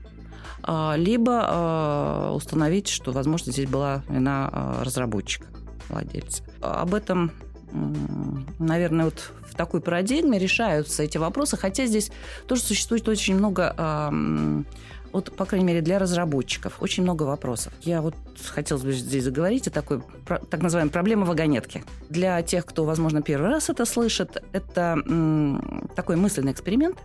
а, 0.63 0.95
либо 0.97 1.41
а, 1.43 2.33
установить, 2.33 2.87
что, 2.87 3.11
возможно, 3.11 3.51
здесь 3.51 3.69
была 3.69 4.03
вина 4.09 4.49
а, 4.51 4.83
разработчика 4.83 5.47
владельца. 5.89 6.43
Об 6.61 6.93
этом 6.93 7.31
наверное, 8.57 9.05
вот 9.05 9.31
в 9.47 9.55
такой 9.55 9.79
парадигме 9.79 10.39
решаются 10.39 11.03
эти 11.03 11.17
вопросы, 11.19 11.55
хотя 11.55 11.85
здесь 11.85 12.11
тоже 12.47 12.63
существует 12.63 13.07
очень 13.07 13.35
много 13.35 13.75
вот, 15.11 15.35
по 15.35 15.45
крайней 15.45 15.65
мере, 15.65 15.81
для 15.81 15.97
разработчиков 15.97 16.81
очень 16.81 17.01
много 17.01 17.23
вопросов. 17.23 17.73
Я 17.81 18.03
вот 18.03 18.13
хотела 18.47 18.77
бы 18.77 18.91
здесь 18.91 19.23
заговорить 19.23 19.67
о 19.67 19.71
такой, 19.71 20.03
так 20.51 20.61
называемой 20.61 20.91
проблеме 20.91 21.23
вагонетки. 21.23 21.83
Для 22.09 22.39
тех, 22.43 22.63
кто, 22.65 22.85
возможно, 22.85 23.23
первый 23.23 23.49
раз 23.49 23.71
это 23.71 23.85
слышит, 23.85 24.43
это 24.51 24.97
такой 25.95 26.15
мысленный 26.15 26.51
эксперимент, 26.51 26.97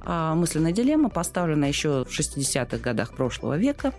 а, 0.00 0.34
мысленная 0.34 0.72
дилемма, 0.72 1.10
поставленная 1.10 1.68
еще 1.68 2.04
в 2.04 2.08
60-х 2.08 2.78
годах 2.78 3.12
прошлого 3.14 3.58
века 3.58 3.92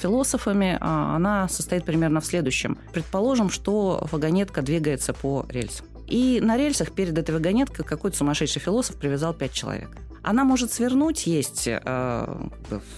философами, 0.00 0.78
а, 0.80 1.16
она 1.16 1.48
состоит 1.48 1.84
примерно 1.84 2.20
в 2.20 2.26
следующем. 2.26 2.78
Предположим, 2.92 3.50
что 3.50 4.06
вагонетка 4.10 4.62
двигается 4.62 5.12
по 5.12 5.46
рельсам. 5.48 5.86
И 6.06 6.40
на 6.42 6.56
рельсах 6.56 6.92
перед 6.92 7.16
этой 7.16 7.34
вагонеткой 7.34 7.84
какой-то 7.84 8.16
сумасшедший 8.16 8.60
философ 8.60 8.96
привязал 8.96 9.34
пять 9.34 9.52
человек. 9.52 9.90
Она 10.22 10.44
может 10.44 10.72
свернуть, 10.72 11.26
есть 11.26 11.66
э, 11.66 12.48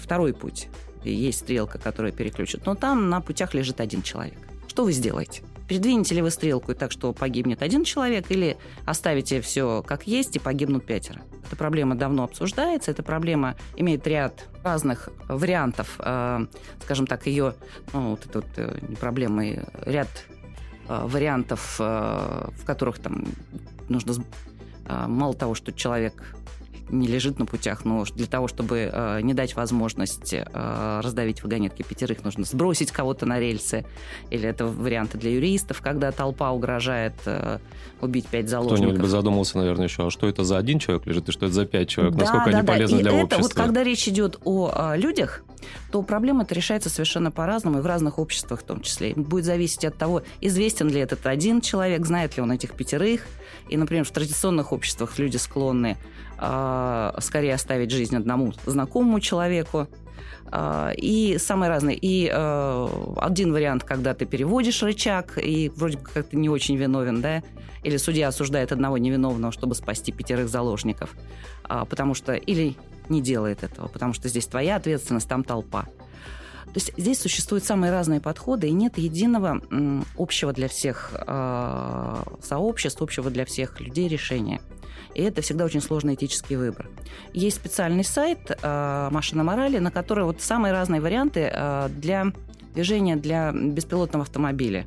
второй 0.02 0.34
путь, 0.34 0.68
есть 1.04 1.40
стрелка, 1.40 1.78
которая 1.78 2.12
переключит, 2.12 2.66
но 2.66 2.74
там 2.74 3.08
на 3.08 3.20
путях 3.20 3.54
лежит 3.54 3.80
один 3.80 4.02
человек. 4.02 4.38
Что 4.68 4.84
вы 4.84 4.92
сделаете? 4.92 5.42
Передвинете 5.68 6.14
ли 6.14 6.22
вы 6.22 6.30
стрелку 6.30 6.74
так, 6.74 6.92
что 6.92 7.12
погибнет 7.12 7.62
один 7.62 7.84
человек, 7.84 8.30
или 8.30 8.56
оставите 8.84 9.40
все 9.40 9.82
как 9.82 10.06
есть 10.06 10.36
и 10.36 10.38
погибнут 10.38 10.84
пятеро? 10.84 11.22
Эта 11.46 11.56
проблема 11.56 11.94
давно 11.94 12.24
обсуждается, 12.24 12.90
эта 12.90 13.02
проблема 13.02 13.54
имеет 13.76 14.06
ряд 14.06 14.48
разных 14.62 15.08
вариантов, 15.28 15.96
э, 15.98 16.46
скажем 16.82 17.06
так, 17.06 17.26
ее, 17.26 17.54
ну, 17.92 18.10
вот 18.10 18.26
это 18.26 18.40
вот 18.40 18.48
э, 18.56 18.78
не 18.88 18.96
проблема, 18.96 19.44
ряд 19.86 20.08
э, 20.88 21.06
вариантов, 21.06 21.78
в 21.78 22.64
которых 22.64 22.98
там 22.98 23.24
нужно 23.88 24.24
мало 24.86 25.34
того, 25.34 25.54
что 25.54 25.72
человек 25.72 26.34
не 26.90 27.06
лежит 27.06 27.38
на 27.38 27.46
путях, 27.46 27.84
но 27.84 28.04
для 28.04 28.26
того, 28.26 28.48
чтобы 28.48 28.90
э, 28.92 29.20
не 29.22 29.34
дать 29.34 29.56
возможность 29.56 30.34
э, 30.34 31.00
раздавить 31.02 31.42
вагонетки 31.42 31.82
пятерых, 31.82 32.24
нужно 32.24 32.44
сбросить 32.44 32.90
кого-то 32.90 33.26
на 33.26 33.40
рельсы. 33.40 33.84
Или 34.30 34.48
это 34.48 34.66
варианты 34.66 35.18
для 35.18 35.32
юристов, 35.32 35.80
когда 35.80 36.12
толпа 36.12 36.50
угрожает 36.50 37.14
э, 37.26 37.58
убить 38.00 38.26
пять 38.26 38.48
заложников. 38.48 38.80
Кто-нибудь 38.80 39.02
бы 39.02 39.08
задумался, 39.08 39.58
наверное, 39.58 39.86
еще, 39.86 40.06
а 40.06 40.10
что 40.10 40.28
это 40.28 40.44
за 40.44 40.58
один 40.58 40.78
человек 40.78 41.06
лежит 41.06 41.28
и 41.28 41.32
что 41.32 41.46
это 41.46 41.54
за 41.54 41.66
пять 41.66 41.88
человек? 41.88 42.14
Да, 42.14 42.20
Насколько 42.20 42.50
да, 42.50 42.58
они 42.58 42.66
да. 42.66 42.72
полезны 42.72 42.96
и 42.98 43.02
для 43.02 43.12
это, 43.12 43.24
общества? 43.24 43.42
Вот 43.42 43.54
когда 43.54 43.82
речь 43.82 44.08
идет 44.08 44.38
о, 44.44 44.94
людях, 44.96 45.42
то 45.90 46.02
проблема 46.02 46.42
это 46.42 46.54
решается 46.54 46.90
совершенно 46.90 47.30
по-разному 47.30 47.78
и 47.78 47.80
в 47.80 47.86
разных 47.86 48.18
обществах 48.18 48.60
в 48.60 48.64
том 48.64 48.80
числе. 48.80 49.14
Будет 49.14 49.44
зависеть 49.44 49.84
от 49.84 49.96
того, 49.96 50.22
известен 50.40 50.88
ли 50.88 51.00
этот 51.00 51.26
один 51.26 51.60
человек, 51.60 52.04
знает 52.06 52.36
ли 52.36 52.42
он 52.42 52.52
этих 52.52 52.74
пятерых. 52.74 53.22
И, 53.68 53.76
например, 53.76 54.04
в 54.04 54.10
традиционных 54.10 54.72
обществах 54.72 55.18
люди 55.18 55.38
склонны 55.38 55.96
э, 56.44 57.20
скорее 57.20 57.54
оставить 57.54 57.90
жизнь 57.90 58.16
одному 58.16 58.52
знакомому 58.66 59.20
человеку, 59.20 59.88
а, 60.56 60.92
и 60.96 61.36
самые 61.38 61.68
разные. 61.68 61.96
И 62.00 62.30
э, 62.32 62.88
один 63.16 63.52
вариант, 63.52 63.84
когда 63.84 64.14
ты 64.14 64.24
переводишь 64.24 64.82
рычаг, 64.82 65.38
и 65.42 65.70
вроде 65.74 65.98
как 65.98 66.26
ты 66.28 66.36
не 66.36 66.48
очень 66.48 66.76
виновен, 66.76 67.20
да, 67.20 67.42
или 67.82 67.96
судья 67.96 68.28
осуждает 68.28 68.70
одного 68.72 68.98
невиновного, 68.98 69.52
чтобы 69.52 69.74
спасти 69.74 70.12
пятерых 70.12 70.48
заложников, 70.48 71.10
а, 71.64 71.84
потому 71.84 72.14
что 72.14 72.34
или 72.34 72.76
не 73.08 73.20
делает 73.20 73.64
этого, 73.64 73.88
потому 73.88 74.12
что 74.12 74.28
здесь 74.28 74.46
твоя 74.46 74.76
ответственность, 74.76 75.28
там 75.28 75.44
толпа. 75.44 75.86
То 76.74 76.80
есть 76.80 76.92
здесь 76.96 77.20
существуют 77.20 77.64
самые 77.64 77.92
разные 77.92 78.20
подходы, 78.20 78.66
и 78.66 78.72
нет 78.72 78.98
единого 78.98 79.62
общего 80.18 80.52
для 80.52 80.66
всех 80.66 81.12
э, 81.14 82.22
сообществ, 82.42 83.00
общего 83.00 83.30
для 83.30 83.44
всех 83.44 83.80
людей 83.80 84.08
решения. 84.08 84.60
И 85.14 85.22
это 85.22 85.40
всегда 85.40 85.66
очень 85.66 85.80
сложный 85.80 86.14
этический 86.14 86.56
выбор. 86.56 86.90
Есть 87.32 87.58
специальный 87.58 88.02
сайт 88.02 88.50
э, 88.60 89.08
«Машина 89.12 89.44
морали», 89.44 89.78
на 89.78 89.92
который 89.92 90.24
вот 90.24 90.40
самые 90.40 90.72
разные 90.72 91.00
варианты 91.00 91.48
э, 91.52 91.88
для 91.90 92.32
движения 92.74 93.14
для 93.14 93.52
беспилотного 93.52 94.24
автомобиля. 94.24 94.84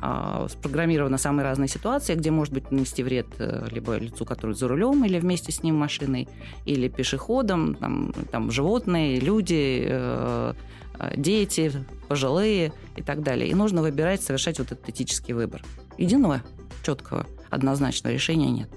А, 0.00 0.46
спрограммированы 0.48 1.18
самые 1.18 1.44
разные 1.44 1.68
ситуации, 1.68 2.14
где 2.14 2.30
может 2.30 2.54
быть 2.54 2.70
нанести 2.70 3.02
вред 3.02 3.26
э, 3.38 3.66
либо 3.70 3.96
лицу, 3.96 4.24
который 4.24 4.54
за 4.54 4.68
рулем, 4.68 5.04
или 5.04 5.18
вместе 5.18 5.50
с 5.50 5.62
ним 5.64 5.74
машиной, 5.74 6.28
или 6.66 6.88
пешеходам, 6.88 7.74
там, 7.74 8.12
там 8.30 8.50
животные, 8.52 9.18
люди, 9.18 9.82
э, 9.88 10.54
э, 11.00 11.14
дети, 11.16 11.72
пожилые 12.06 12.72
и 12.96 13.02
так 13.02 13.24
далее. 13.24 13.48
И 13.50 13.54
нужно 13.54 13.82
выбирать, 13.82 14.22
совершать 14.22 14.60
вот 14.60 14.70
этот 14.70 14.88
этический 14.88 15.32
выбор. 15.32 15.64
Единого, 15.96 16.42
четкого, 16.84 17.26
однозначного 17.50 18.12
решения 18.12 18.50
нет. 18.50 18.70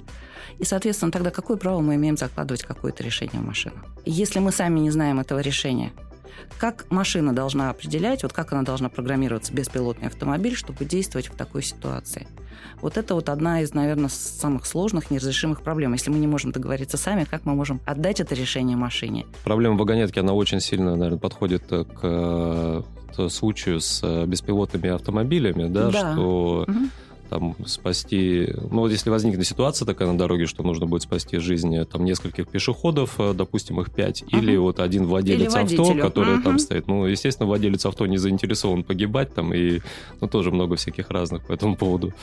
И, 0.57 0.65
соответственно, 0.65 1.11
тогда 1.11 1.29
какое 1.29 1.57
право 1.57 1.81
мы 1.81 1.95
имеем 1.95 2.17
закладывать 2.17 2.63
какое-то 2.63 3.03
решение 3.03 3.41
в 3.41 3.45
машину? 3.45 3.75
Если 4.05 4.39
мы 4.39 4.51
сами 4.51 4.79
не 4.79 4.89
знаем 4.89 5.19
этого 5.19 5.39
решения, 5.39 5.91
как 6.57 6.85
машина 6.89 7.33
должна 7.33 7.69
определять, 7.69 8.23
вот 8.23 8.33
как 8.33 8.53
она 8.53 8.63
должна 8.63 8.89
программироваться, 8.89 9.53
беспилотный 9.53 10.07
автомобиль, 10.07 10.55
чтобы 10.55 10.85
действовать 10.85 11.27
в 11.27 11.35
такой 11.35 11.63
ситуации? 11.63 12.27
Вот 12.81 12.97
это 12.97 13.15
вот 13.15 13.29
одна 13.29 13.61
из, 13.61 13.73
наверное, 13.73 14.09
самых 14.09 14.65
сложных, 14.65 15.11
неразрешимых 15.11 15.61
проблем. 15.61 15.93
Если 15.93 16.09
мы 16.09 16.17
не 16.19 16.27
можем 16.27 16.51
договориться 16.51 16.97
сами, 16.97 17.25
как 17.25 17.45
мы 17.45 17.53
можем 17.53 17.79
отдать 17.85 18.19
это 18.19 18.35
решение 18.35 18.77
машине? 18.77 19.25
Проблема 19.43 19.77
вагонетки, 19.77 20.19
она 20.19 20.33
очень 20.33 20.59
сильно, 20.59 20.95
наверное, 20.95 21.19
подходит 21.19 21.63
к 21.67 21.99
э, 22.03 22.81
случаю 23.29 23.79
с 23.79 24.01
э, 24.03 24.25
беспилотными 24.25 24.89
автомобилями, 24.89 25.67
да, 25.67 25.89
да. 25.89 26.13
что 26.13 26.65
угу 26.67 26.89
там 27.31 27.55
спасти... 27.65 28.53
Ну, 28.69 28.81
вот 28.81 28.91
если 28.91 29.09
возникнет 29.09 29.47
ситуация 29.47 29.85
такая 29.85 30.11
на 30.11 30.17
дороге, 30.17 30.47
что 30.47 30.63
нужно 30.63 30.85
будет 30.85 31.03
спасти 31.03 31.37
жизни 31.37 31.81
там 31.85 32.03
нескольких 32.03 32.49
пешеходов, 32.49 33.15
э, 33.19 33.33
допустим, 33.33 33.79
их 33.79 33.89
пять, 33.89 34.21
uh-huh. 34.21 34.37
или 34.37 34.57
вот 34.57 34.81
один 34.81 35.05
владелец 35.05 35.55
авто, 35.55 35.95
который 35.95 36.35
uh-huh. 36.35 36.43
там 36.43 36.59
стоит. 36.59 36.87
Ну, 36.87 37.05
естественно, 37.05 37.47
владелец 37.47 37.85
авто 37.85 38.05
не 38.05 38.17
заинтересован 38.17 38.83
погибать 38.83 39.33
там, 39.33 39.53
и 39.53 39.79
ну, 40.19 40.27
тоже 40.27 40.51
много 40.51 40.75
всяких 40.75 41.09
разных 41.09 41.47
по 41.47 41.53
этому 41.53 41.77
поводу 41.77 42.13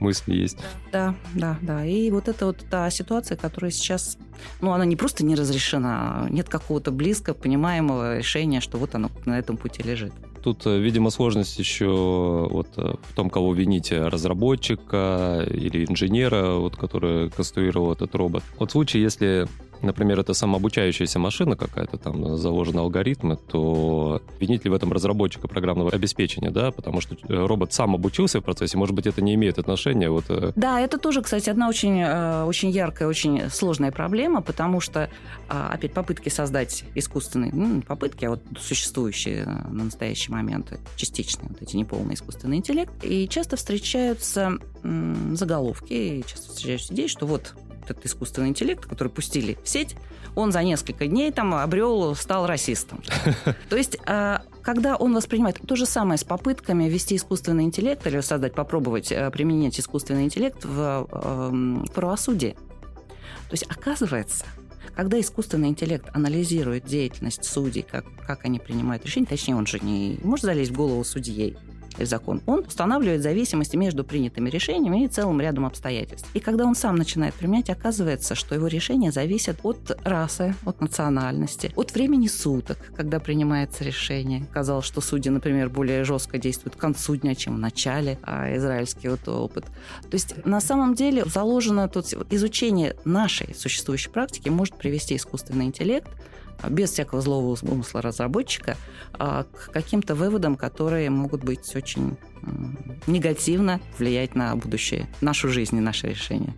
мысли 0.00 0.34
есть. 0.34 0.56
Да, 0.90 1.14
да, 1.34 1.58
да. 1.60 1.84
И 1.84 2.10
вот 2.10 2.28
это 2.28 2.46
вот 2.46 2.64
та 2.70 2.88
ситуация, 2.88 3.36
которая 3.36 3.70
сейчас, 3.70 4.16
ну, 4.62 4.72
она 4.72 4.86
не 4.86 4.96
просто 4.96 5.22
не 5.22 5.34
разрешена, 5.34 6.28
нет 6.30 6.48
какого-то 6.48 6.90
близко 6.92 7.34
понимаемого 7.34 8.16
решения, 8.16 8.62
что 8.62 8.78
вот 8.78 8.94
оно 8.94 9.10
на 9.26 9.38
этом 9.38 9.58
пути 9.58 9.82
лежит. 9.82 10.14
Тут, 10.46 10.64
э, 10.64 10.78
видимо, 10.78 11.10
сложность 11.10 11.58
еще 11.58 12.46
вот 12.48 12.68
э, 12.76 12.94
в 13.02 13.16
том, 13.16 13.30
кого 13.30 13.52
вините, 13.52 14.06
разработчика 14.06 15.44
или 15.50 15.84
инженера, 15.84 16.52
вот, 16.52 16.76
который 16.76 17.30
конструировал 17.30 17.90
этот 17.90 18.14
робот. 18.14 18.44
Вот 18.56 18.68
в 18.68 18.72
случае, 18.72 19.02
если 19.02 19.48
например, 19.82 20.20
это 20.20 20.34
самообучающаяся 20.34 21.18
машина 21.18 21.56
какая-то, 21.56 21.98
там 21.98 22.36
заложены 22.36 22.80
алгоритмы, 22.80 23.36
то 23.36 24.22
винить 24.40 24.64
ли 24.64 24.70
в 24.70 24.74
этом 24.74 24.92
разработчика 24.92 25.48
программного 25.48 25.90
обеспечения, 25.90 26.50
да, 26.50 26.70
потому 26.70 27.00
что 27.00 27.14
э, 27.14 27.46
робот 27.46 27.72
сам 27.72 27.94
обучился 27.94 28.40
в 28.40 28.44
процессе, 28.44 28.76
может 28.76 28.94
быть, 28.94 29.06
это 29.06 29.22
не 29.22 29.34
имеет 29.34 29.58
отношения. 29.58 30.10
Вот... 30.10 30.24
Э. 30.28 30.52
Да, 30.56 30.80
это 30.80 30.98
тоже, 30.98 31.22
кстати, 31.22 31.50
одна 31.50 31.68
очень, 31.68 32.00
э, 32.00 32.44
очень 32.44 32.70
яркая, 32.70 33.08
очень 33.08 33.50
сложная 33.50 33.92
проблема, 33.92 34.42
потому 34.42 34.80
что, 34.80 35.10
а, 35.48 35.70
опять, 35.72 35.92
попытки 35.92 36.28
создать 36.28 36.84
искусственный, 36.94 37.50
ну, 37.52 37.82
попытки, 37.82 38.24
а 38.24 38.30
вот 38.30 38.42
существующие 38.58 39.44
на 39.44 39.84
настоящий 39.84 40.32
момент, 40.32 40.78
частичные, 40.96 41.48
вот 41.48 41.62
эти 41.62 41.76
неполные 41.76 42.14
искусственный 42.14 42.58
интеллект, 42.58 42.92
и 43.02 43.28
часто 43.28 43.56
встречаются 43.56 44.58
заголовки, 45.32 45.92
и 45.92 46.24
часто 46.26 46.48
встречаются 46.48 46.94
идеи, 46.94 47.06
что 47.06 47.26
вот 47.26 47.54
этот 47.90 48.06
искусственный 48.06 48.48
интеллект, 48.48 48.84
который 48.84 49.08
пустили 49.08 49.58
в 49.62 49.68
сеть, 49.68 49.96
он 50.34 50.52
за 50.52 50.62
несколько 50.62 51.06
дней 51.06 51.32
там 51.32 51.54
обрел, 51.54 52.14
стал 52.14 52.46
расистом. 52.46 53.02
То 53.70 53.76
есть 53.76 53.98
а, 54.06 54.42
когда 54.62 54.96
он 54.96 55.14
воспринимает 55.14 55.60
то 55.64 55.76
же 55.76 55.86
самое 55.86 56.18
с 56.18 56.24
попытками 56.24 56.88
ввести 56.88 57.16
искусственный 57.16 57.64
интеллект 57.64 58.06
или 58.06 58.20
создать, 58.20 58.54
попробовать 58.54 59.12
э, 59.12 59.30
применять 59.30 59.78
искусственный 59.78 60.24
интеллект 60.24 60.64
в 60.64 61.06
эм, 61.12 61.86
правосудии. 61.94 62.56
То 63.48 63.52
есть 63.52 63.64
оказывается, 63.68 64.44
когда 64.96 65.20
искусственный 65.20 65.68
интеллект 65.68 66.08
анализирует 66.14 66.84
деятельность 66.84 67.44
судей, 67.44 67.82
как, 67.82 68.04
как 68.26 68.44
они 68.44 68.58
принимают 68.58 69.04
решения, 69.04 69.26
точнее, 69.26 69.54
он 69.54 69.66
же 69.66 69.78
не 69.78 70.18
может 70.24 70.46
залезть 70.46 70.72
в 70.72 70.74
голову 70.74 71.04
судьей, 71.04 71.56
закон, 72.04 72.42
он 72.46 72.64
устанавливает 72.66 73.22
зависимости 73.22 73.76
между 73.76 74.04
принятыми 74.04 74.50
решениями 74.50 75.04
и 75.04 75.08
целым 75.08 75.40
рядом 75.40 75.66
обстоятельств. 75.66 76.28
И 76.34 76.40
когда 76.40 76.64
он 76.64 76.74
сам 76.74 76.96
начинает 76.96 77.34
применять, 77.34 77.70
оказывается, 77.70 78.34
что 78.34 78.54
его 78.54 78.66
решения 78.66 79.12
зависят 79.12 79.58
от 79.62 79.98
расы, 80.04 80.54
от 80.64 80.80
национальности, 80.80 81.72
от 81.76 81.94
времени 81.94 82.26
суток, 82.26 82.78
когда 82.96 83.20
принимается 83.20 83.84
решение. 83.84 84.46
Казалось, 84.52 84.84
что 84.84 85.00
судьи, 85.00 85.30
например, 85.30 85.70
более 85.70 86.04
жестко 86.04 86.38
действуют 86.38 86.76
к 86.76 86.78
концу 86.78 87.16
дня, 87.16 87.34
чем 87.34 87.56
в 87.56 87.58
начале, 87.58 88.18
а 88.22 88.54
израильский 88.56 89.08
вот 89.08 89.26
опыт. 89.28 89.64
То 90.02 90.14
есть 90.14 90.44
на 90.44 90.60
самом 90.60 90.94
деле 90.94 91.24
заложено 91.24 91.88
тут 91.88 92.12
изучение 92.30 92.96
нашей 93.04 93.54
существующей 93.54 94.10
практики 94.10 94.48
может 94.48 94.76
привести 94.76 95.16
искусственный 95.16 95.66
интеллект 95.66 96.08
без 96.68 96.90
всякого 96.90 97.20
злого 97.20 97.56
умысла 97.62 98.02
разработчика, 98.02 98.76
а, 99.12 99.44
к 99.44 99.72
каким-то 99.72 100.14
выводам, 100.14 100.56
которые 100.56 101.10
могут 101.10 101.44
быть 101.44 101.74
очень 101.74 102.16
негативно 103.06 103.80
влиять 103.98 104.34
на 104.34 104.54
будущее, 104.56 105.08
нашу 105.20 105.48
жизнь 105.48 105.76
и 105.76 105.80
наши 105.80 106.08
решения. 106.08 106.54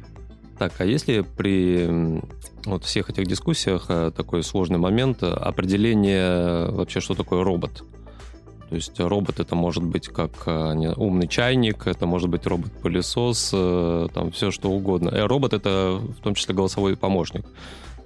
Так, 0.59 0.73
а 0.79 0.85
если 0.85 1.21
при 1.21 2.21
вот 2.65 2.85
всех 2.85 3.11
этих 3.11 3.27
дискуссиях 3.27 3.87
э, 3.89 4.11
такой 4.15 4.43
сложный 4.43 4.79
момент 4.79 5.23
определение 5.23 6.71
вообще, 6.71 7.01
что 7.01 7.15
такое 7.15 7.45
робот? 7.45 7.85
То 8.69 8.75
есть 8.75 8.99
робот 8.99 9.41
это 9.41 9.55
может 9.55 9.85
быть 9.85 10.09
как 10.09 10.33
э, 10.47 10.75
не, 10.75 10.91
умный 10.91 11.29
чайник, 11.29 11.87
это 11.87 12.07
может 12.07 12.29
быть 12.29 12.45
робот-пылесос, 12.45 13.51
э, 13.55 14.09
там 14.13 14.33
все 14.33 14.51
что 14.51 14.71
угодно. 14.71 15.13
Робот 15.27 15.55
это 15.55 16.01
в 16.01 16.21
том 16.23 16.35
числе 16.35 16.55
голосовой 16.55 16.97
помощник 16.97 17.47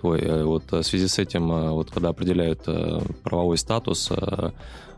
твой. 0.02 0.20
Э, 0.20 0.44
вот 0.44 0.64
э, 0.72 0.80
в 0.80 0.82
связи 0.82 1.08
с 1.08 1.18
этим, 1.18 1.50
э, 1.50 1.70
вот 1.70 1.90
когда 1.90 2.10
определяют 2.10 2.64
правовой 3.22 3.56
статус 3.56 4.10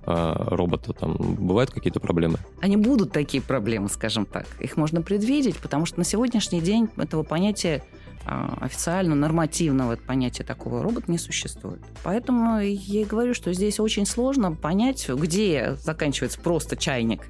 робота, 0.06 0.92
там 0.92 1.16
бывают 1.16 1.70
какие-то 1.70 1.98
проблемы? 1.98 2.38
Они 2.60 2.76
будут 2.76 3.12
такие 3.12 3.42
проблемы, 3.42 3.88
скажем 3.88 4.26
так. 4.26 4.46
Их 4.60 4.76
можно 4.76 5.00
предвидеть, 5.00 5.56
потому 5.56 5.86
что 5.86 5.98
на 5.98 6.04
сегодняшний 6.04 6.60
день 6.60 6.90
этого 6.98 7.22
понятия 7.22 7.82
официально, 8.26 9.14
нормативного 9.14 9.96
понятия 9.96 10.44
такого 10.44 10.82
робота 10.82 11.10
не 11.10 11.16
существует. 11.16 11.80
Поэтому 12.02 12.60
я 12.60 13.00
и 13.00 13.04
говорю, 13.04 13.32
что 13.32 13.54
здесь 13.54 13.80
очень 13.80 14.04
сложно 14.04 14.52
понять, 14.52 15.08
где 15.08 15.74
заканчивается 15.80 16.38
просто 16.38 16.76
чайник 16.76 17.22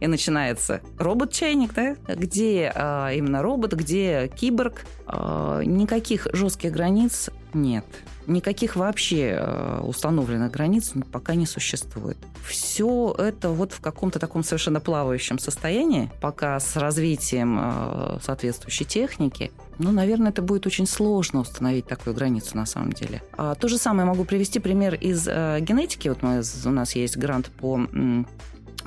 и 0.00 0.06
начинается 0.06 0.80
робот-чайник, 0.98 1.74
да, 1.74 1.96
где 2.08 2.72
а, 2.74 3.10
именно 3.12 3.42
робот, 3.42 3.72
где 3.74 4.28
киборг. 4.28 4.84
А, 5.06 5.62
никаких 5.62 6.28
жестких 6.32 6.72
границ 6.72 7.30
нет. 7.54 7.84
Никаких 8.26 8.76
вообще 8.76 9.36
э, 9.36 9.80
установленных 9.82 10.52
границ 10.52 10.92
пока 11.10 11.34
не 11.34 11.44
существует. 11.44 12.16
Все 12.46 13.14
это 13.18 13.50
вот 13.50 13.72
в 13.72 13.80
каком-то 13.80 14.20
таком 14.20 14.44
совершенно 14.44 14.80
плавающем 14.80 15.40
состоянии, 15.40 16.10
пока 16.20 16.60
с 16.60 16.76
развитием 16.76 17.58
э, 17.60 18.18
соответствующей 18.22 18.84
техники. 18.84 19.50
Ну, 19.78 19.90
наверное, 19.90 20.30
это 20.30 20.40
будет 20.40 20.66
очень 20.66 20.86
сложно 20.86 21.40
установить 21.40 21.86
такую 21.86 22.14
границу 22.14 22.56
на 22.56 22.66
самом 22.66 22.92
деле. 22.92 23.22
А, 23.36 23.56
то 23.56 23.66
же 23.66 23.76
самое 23.76 24.06
могу 24.06 24.24
привести 24.24 24.60
пример 24.60 24.94
из 24.94 25.26
э, 25.26 25.58
генетики. 25.60 26.08
Вот 26.08 26.22
мы, 26.22 26.42
у 26.64 26.70
нас 26.70 26.94
есть 26.94 27.16
грант 27.16 27.50
по 27.50 27.80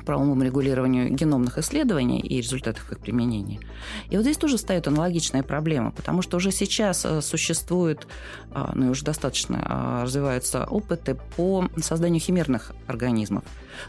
правовому 0.06 0.42
регулированию 0.42 1.10
геномных 1.10 1.58
исследований 1.58 2.20
и 2.20 2.38
результатов 2.38 2.90
их 2.90 3.00
применения. 3.00 3.60
И 4.08 4.16
вот 4.16 4.22
здесь 4.22 4.36
тоже 4.36 4.56
встает 4.56 4.86
аналогичная 4.86 5.42
проблема, 5.42 5.90
потому 5.90 6.22
что 6.22 6.36
уже 6.36 6.52
сейчас 6.52 7.04
э, 7.04 7.20
существует, 7.20 8.06
а, 8.52 8.72
ну 8.74 8.86
и 8.86 8.88
уже 8.90 9.04
достаточно 9.04 9.60
а, 9.64 10.02
развиваются 10.04 10.64
опыты 10.64 11.18
по 11.36 11.68
созданию 11.78 12.20
химерных 12.20 12.72
организмов. 12.86 13.44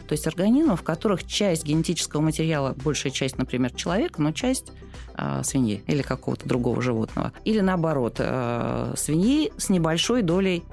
То 0.06 0.12
есть 0.12 0.26
организмов, 0.26 0.80
в 0.80 0.82
которых 0.82 1.24
часть 1.24 1.64
генетического 1.64 2.20
материала, 2.20 2.74
большая 2.84 3.12
часть, 3.12 3.38
например, 3.38 3.70
человека, 3.70 4.20
но 4.20 4.32
часть 4.32 4.72
а, 5.14 5.42
свиньи 5.44 5.84
или 5.86 6.02
какого-то 6.02 6.48
другого 6.48 6.82
животного. 6.82 7.32
Или 7.44 7.60
наоборот, 7.60 8.16
свиньи 8.16 9.52
с 9.56 9.68
небольшой 9.68 10.22
долей 10.22 10.64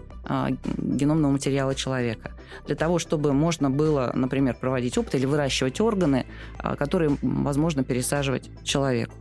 геномного 0.77 1.34
материала 1.34 1.75
человека 1.75 2.35
для 2.66 2.75
того, 2.75 3.00
чтобы 3.00 3.34
можно 3.34 3.70
было, 3.70 4.12
например, 4.14 4.56
проводить 4.60 4.98
опыт 4.98 5.16
или 5.16 5.25
выращивать 5.25 5.82
органы, 5.82 6.25
а, 6.58 6.75
которые 6.75 7.18
возможно 7.22 7.84
пересаживать 7.84 8.50
человеку. 8.64 9.14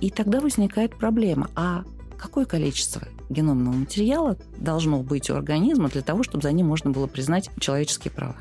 И 0.00 0.10
тогда 0.10 0.40
возникает 0.40 0.96
проблема. 0.96 1.48
А 1.54 1.84
какое 2.16 2.44
количество 2.44 3.02
геномного 3.28 3.74
материала 3.74 4.36
должно 4.56 5.02
быть 5.02 5.30
у 5.30 5.34
организма 5.34 5.88
для 5.88 6.02
того, 6.02 6.22
чтобы 6.22 6.42
за 6.42 6.52
ним 6.52 6.66
можно 6.66 6.90
было 6.90 7.06
признать 7.06 7.50
человеческие 7.58 8.10
права? 8.10 8.36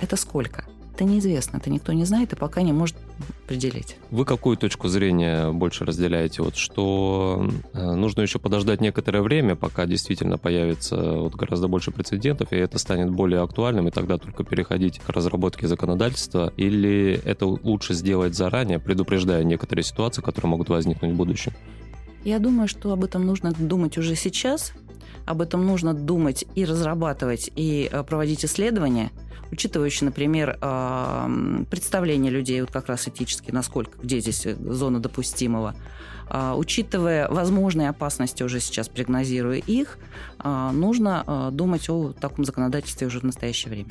Это 0.00 0.16
сколько? 0.16 0.64
Это 0.94 1.04
неизвестно, 1.04 1.58
это 1.58 1.70
никто 1.70 1.92
не 1.92 2.04
знает 2.04 2.32
и 2.32 2.36
пока 2.36 2.62
не 2.62 2.72
может 2.72 2.96
определить. 3.44 3.96
Вы 4.10 4.24
какую 4.24 4.56
точку 4.56 4.88
зрения 4.88 5.50
больше 5.50 5.84
разделяете? 5.84 6.42
Вот 6.42 6.56
что 6.56 7.50
э, 7.72 7.94
нужно 7.94 8.22
еще 8.22 8.38
подождать 8.38 8.80
некоторое 8.80 9.22
время, 9.22 9.56
пока 9.56 9.86
действительно 9.86 10.38
появится 10.38 10.96
вот 10.96 11.34
гораздо 11.34 11.68
больше 11.68 11.90
прецедентов, 11.90 12.52
и 12.52 12.56
это 12.56 12.78
станет 12.78 13.10
более 13.10 13.42
актуальным, 13.42 13.88
и 13.88 13.90
тогда 13.90 14.18
только 14.18 14.44
переходить 14.44 14.98
к 14.98 15.08
разработке 15.08 15.66
законодательства, 15.66 16.52
или 16.56 17.20
это 17.24 17.46
лучше 17.46 17.94
сделать 17.94 18.34
заранее, 18.34 18.78
предупреждая 18.78 19.44
некоторые 19.44 19.84
ситуации, 19.84 20.22
которые 20.22 20.50
могут 20.50 20.68
возникнуть 20.68 21.12
в 21.12 21.16
будущем? 21.16 21.52
Я 22.24 22.38
думаю, 22.38 22.68
что 22.68 22.92
об 22.92 23.04
этом 23.04 23.24
нужно 23.24 23.52
думать 23.52 23.96
уже 23.96 24.14
сейчас, 24.14 24.72
об 25.24 25.40
этом 25.40 25.66
нужно 25.66 25.94
думать 25.94 26.44
и 26.54 26.64
разрабатывать, 26.64 27.50
и 27.54 27.88
э, 27.90 28.02
проводить 28.02 28.44
исследования, 28.44 29.10
учитывающие, 29.50 30.06
например, 30.06 30.58
представление 31.70 32.30
людей, 32.30 32.60
вот 32.60 32.70
как 32.70 32.88
раз 32.88 33.08
этически, 33.08 33.50
насколько, 33.50 33.98
где 34.02 34.20
здесь 34.20 34.46
э, 34.46 34.54
зона 34.54 35.00
допустимого, 35.00 35.74
а, 36.30 36.54
учитывая 36.56 37.28
возможные 37.28 37.88
опасности, 37.88 38.42
уже 38.42 38.60
сейчас 38.60 38.88
прогнозируя 38.88 39.58
их, 39.58 39.98
а, 40.38 40.72
нужно 40.72 41.50
думать 41.52 41.88
о 41.88 42.12
таком 42.12 42.44
законодательстве 42.44 43.06
уже 43.06 43.20
в 43.20 43.24
настоящее 43.24 43.70
время. 43.70 43.90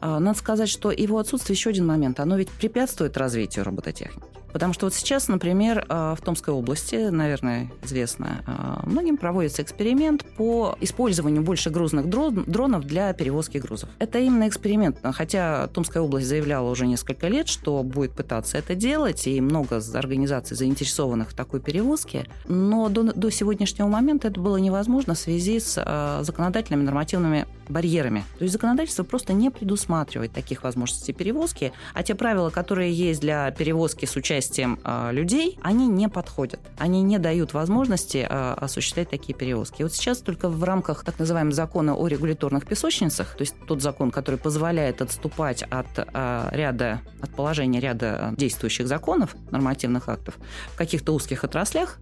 А, 0.00 0.20
надо 0.20 0.38
сказать, 0.38 0.68
что 0.68 0.90
его 0.90 1.18
отсутствие 1.18 1.54
еще 1.54 1.70
один 1.70 1.86
момент, 1.86 2.20
оно 2.20 2.36
ведь 2.36 2.50
препятствует 2.50 3.16
развитию 3.16 3.64
робототехники. 3.64 4.43
Потому 4.54 4.72
что 4.72 4.86
вот 4.86 4.94
сейчас, 4.94 5.26
например, 5.26 5.84
а, 5.88 6.14
в 6.14 6.20
Томской 6.20 6.54
области, 6.54 6.94
наверное, 6.94 7.72
известно 7.82 8.44
а, 8.46 8.84
многим, 8.86 9.16
проводится 9.16 9.62
эксперимент 9.62 10.24
по 10.36 10.78
использованию 10.80 11.42
больше 11.42 11.70
грузных 11.70 12.08
дронов 12.08 12.84
для 12.84 13.12
перевозки 13.14 13.58
грузов. 13.58 13.88
Это 13.98 14.20
именно 14.20 14.46
эксперимент, 14.46 14.98
хотя 15.02 15.66
Томская 15.66 16.04
область 16.04 16.28
заявляла 16.28 16.70
уже 16.70 16.86
несколько 16.86 17.26
лет, 17.26 17.48
что 17.48 17.82
будет 17.82 18.12
пытаться 18.12 18.56
это 18.56 18.76
делать, 18.76 19.26
и 19.26 19.40
много 19.40 19.82
организаций 19.94 20.56
заинтересованных 20.56 21.30
в 21.30 21.34
такой 21.34 21.58
перевозке, 21.58 22.24
но 22.46 22.88
до, 22.88 23.12
до 23.12 23.30
сегодняшнего 23.32 23.88
момента 23.88 24.28
это 24.28 24.38
было 24.38 24.58
невозможно 24.58 25.14
в 25.14 25.18
связи 25.18 25.58
с 25.58 25.82
а, 25.84 26.22
законодательными 26.22 26.84
нормативными 26.84 27.48
барьерами. 27.68 28.24
То 28.38 28.44
есть 28.44 28.52
законодательство 28.52 29.02
просто 29.02 29.32
не 29.32 29.50
предусматривает 29.50 30.30
таких 30.30 30.62
возможностей 30.62 31.12
перевозки, 31.12 31.72
а 31.92 32.04
те 32.04 32.14
правила, 32.14 32.50
которые 32.50 32.92
есть 32.92 33.20
для 33.20 33.50
перевозки 33.50 34.04
с 34.04 34.14
участием 34.14 34.43
участием 34.44 34.78
э, 34.84 35.10
людей, 35.12 35.58
они 35.62 35.88
не 35.88 36.08
подходят. 36.08 36.60
Они 36.78 37.02
не 37.02 37.18
дают 37.18 37.54
возможности 37.54 38.26
э, 38.28 38.54
осуществлять 38.54 39.10
такие 39.10 39.34
перевозки. 39.34 39.80
И 39.80 39.82
вот 39.82 39.92
сейчас 39.92 40.18
только 40.18 40.48
в 40.48 40.62
рамках 40.64 41.04
так 41.04 41.18
называемого 41.18 41.54
закона 41.54 41.94
о 41.94 42.06
регуляторных 42.06 42.66
песочницах, 42.66 43.34
то 43.36 43.42
есть 43.42 43.54
тот 43.66 43.82
закон, 43.82 44.10
который 44.10 44.36
позволяет 44.36 45.02
отступать 45.02 45.62
от 45.62 45.86
э, 45.96 46.48
ряда, 46.52 47.00
от 47.20 47.30
положения 47.30 47.80
ряда 47.80 48.34
действующих 48.36 48.86
законов, 48.86 49.34
нормативных 49.50 50.08
актов 50.08 50.34
в 50.72 50.76
каких-то 50.76 51.12
узких 51.14 51.44
отраслях, 51.44 51.98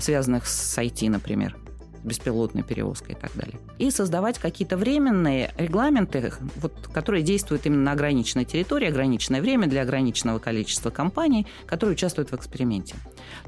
связанных 0.00 0.46
с 0.46 0.78
IT, 0.78 1.08
например, 1.08 1.56
беспилотной 2.04 2.62
перевозкой 2.62 3.14
и 3.14 3.18
так 3.18 3.30
далее. 3.34 3.58
И 3.78 3.90
создавать 3.90 4.38
какие-то 4.38 4.76
временные 4.76 5.52
регламенты, 5.56 6.32
вот, 6.56 6.72
которые 6.92 7.22
действуют 7.22 7.66
именно 7.66 7.82
на 7.82 7.92
ограниченной 7.92 8.44
территории, 8.44 8.88
ограниченное 8.88 9.40
время 9.40 9.66
для 9.66 9.82
ограниченного 9.82 10.38
количества 10.38 10.90
компаний, 10.90 11.46
которые 11.66 11.94
участвуют 11.94 12.30
в 12.30 12.34
эксперименте. 12.34 12.96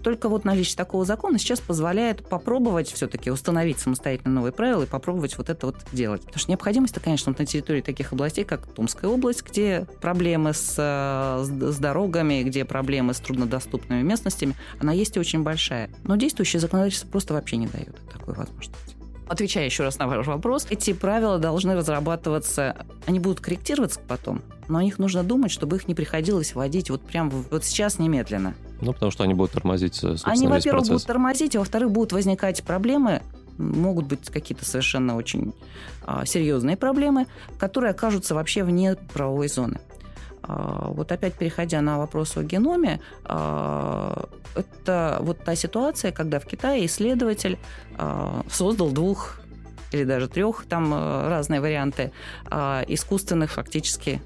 Только 0.02 0.28
вот 0.28 0.44
наличие 0.44 0.76
такого 0.76 1.04
закона 1.04 1.38
сейчас 1.38 1.60
позволяет 1.60 2.28
попробовать 2.28 2.90
все-таки 2.90 3.30
установить 3.30 3.78
самостоятельно 3.78 4.34
новые 4.34 4.52
правила 4.52 4.82
и 4.82 4.86
попробовать 4.86 5.36
вот 5.38 5.50
это 5.50 5.66
вот 5.66 5.76
делать. 5.92 6.22
Потому 6.22 6.38
что 6.38 6.50
необходимость-то, 6.50 7.00
конечно, 7.00 7.32
вот 7.32 7.38
на 7.38 7.46
территории 7.46 7.80
таких 7.80 8.12
областей, 8.12 8.44
как 8.44 8.66
Томская 8.66 9.10
область, 9.10 9.42
где 9.42 9.86
проблемы 10.00 10.52
с, 10.54 10.74
с, 10.74 11.48
с 11.48 11.78
дорогами, 11.78 12.42
где 12.42 12.64
проблемы 12.64 13.14
с 13.14 13.18
труднодоступными 13.18 14.02
местностями, 14.02 14.54
она 14.80 14.92
есть 14.92 15.16
и 15.16 15.20
очень 15.20 15.42
большая. 15.42 15.90
Но 16.04 16.16
действующее 16.16 16.60
законодательство 16.60 17.08
просто 17.08 17.34
вообще 17.34 17.56
не 17.56 17.66
дает 17.66 17.96
такой 18.12 18.34
возможности. 18.40 18.96
Отвечая 19.28 19.64
еще 19.64 19.84
раз 19.84 19.96
на 19.98 20.08
ваш 20.08 20.26
вопрос, 20.26 20.66
эти 20.70 20.92
правила 20.92 21.38
должны 21.38 21.76
разрабатываться, 21.76 22.84
они 23.06 23.20
будут 23.20 23.38
корректироваться 23.38 24.00
потом, 24.08 24.42
но 24.68 24.78
о 24.78 24.82
них 24.82 24.98
нужно 24.98 25.22
думать, 25.22 25.52
чтобы 25.52 25.76
их 25.76 25.86
не 25.86 25.94
приходилось 25.94 26.54
вводить 26.54 26.90
вот 26.90 27.02
прямо 27.02 27.30
вот 27.50 27.64
сейчас 27.64 28.00
немедленно. 28.00 28.54
Ну, 28.80 28.92
потому 28.92 29.12
что 29.12 29.22
они 29.22 29.34
будут 29.34 29.52
тормозить, 29.52 30.02
Они, 30.24 30.48
во-первых, 30.48 30.88
будут 30.88 31.06
тормозить, 31.06 31.54
а 31.54 31.60
во-вторых, 31.60 31.92
будут 31.92 32.12
возникать 32.12 32.64
проблемы, 32.64 33.22
могут 33.56 34.06
быть 34.06 34.28
какие-то 34.30 34.64
совершенно 34.64 35.16
очень 35.16 35.52
а, 36.04 36.24
серьезные 36.26 36.76
проблемы, 36.76 37.26
которые 37.58 37.90
окажутся 37.90 38.34
вообще 38.34 38.64
вне 38.64 38.96
правовой 39.12 39.48
зоны. 39.48 39.78
А, 40.52 40.90
вот 40.90 41.12
опять 41.12 41.34
переходя 41.34 41.80
на 41.80 41.98
вопрос 41.98 42.36
о 42.36 42.42
геноме, 42.42 43.00
а, 43.24 44.28
это 44.56 45.18
вот 45.20 45.44
та 45.44 45.54
ситуация, 45.54 46.10
когда 46.10 46.40
в 46.40 46.46
Китае 46.46 46.86
исследователь 46.86 47.58
а, 47.96 48.42
создал 48.50 48.90
двух 48.90 49.40
или 49.92 50.04
даже 50.04 50.28
трех, 50.28 50.66
там 50.66 50.92
разные 50.94 51.60
варианты, 51.60 52.12
искусственных 52.46 53.50
фактически 53.50 54.22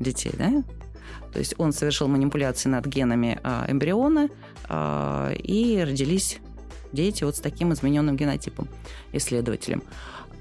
детей, 0.00 0.32
да? 0.32 0.62
То 1.30 1.40
есть 1.40 1.54
он 1.58 1.74
совершил 1.74 2.08
манипуляции 2.08 2.70
над 2.70 2.86
генами 2.86 3.38
эмбриона, 3.68 4.30
и 5.34 5.84
родились 5.86 6.38
дети 6.94 7.22
вот 7.24 7.36
с 7.36 7.40
таким 7.40 7.74
измененным 7.74 8.16
генотипом 8.16 8.66
исследователем. 9.12 9.82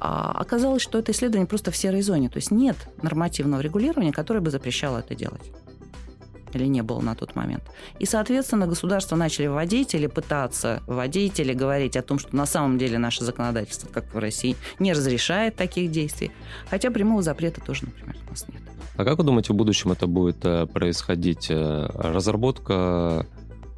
А 0.05 0.33
оказалось, 0.33 0.81
что 0.81 0.99
это 0.99 1.13
исследование 1.13 1.47
просто 1.47 1.71
в 1.71 1.77
серой 1.77 2.01
зоне. 2.01 2.27
То 2.27 2.35
есть 2.35 2.51
нет 2.51 2.75
нормативного 3.01 3.61
регулирования, 3.61 4.11
которое 4.11 4.41
бы 4.41 4.51
запрещало 4.51 4.97
это 4.97 5.15
делать 5.15 5.41
или 6.53 6.65
не 6.65 6.83
было 6.83 7.01
на 7.01 7.15
тот 7.15 7.35
момент. 7.35 7.63
И, 7.97 8.05
соответственно, 8.05 8.67
государства 8.67 9.15
начали 9.15 9.47
вводить 9.47 9.95
или 9.95 10.05
пытаться 10.05 10.83
вводить 10.85 11.39
или 11.39 11.51
говорить 11.53 11.97
о 11.97 12.03
том, 12.03 12.19
что 12.19 12.35
на 12.35 12.45
самом 12.45 12.77
деле 12.77 12.99
наше 12.99 13.23
законодательство, 13.23 13.87
как 13.87 14.13
в 14.13 14.19
России, 14.19 14.55
не 14.77 14.93
разрешает 14.93 15.55
таких 15.55 15.89
действий. 15.89 16.31
Хотя 16.69 16.91
прямого 16.91 17.23
запрета 17.23 17.59
тоже, 17.61 17.85
например, 17.85 18.17
у 18.27 18.29
нас 18.29 18.45
нет. 18.49 18.61
А 18.97 19.05
как 19.05 19.17
вы 19.17 19.23
думаете, 19.23 19.53
в 19.53 19.55
будущем 19.55 19.93
это 19.93 20.05
будет 20.05 20.45
э, 20.45 20.67
происходить? 20.67 21.47
Э, 21.49 21.87
разработка 21.95 23.25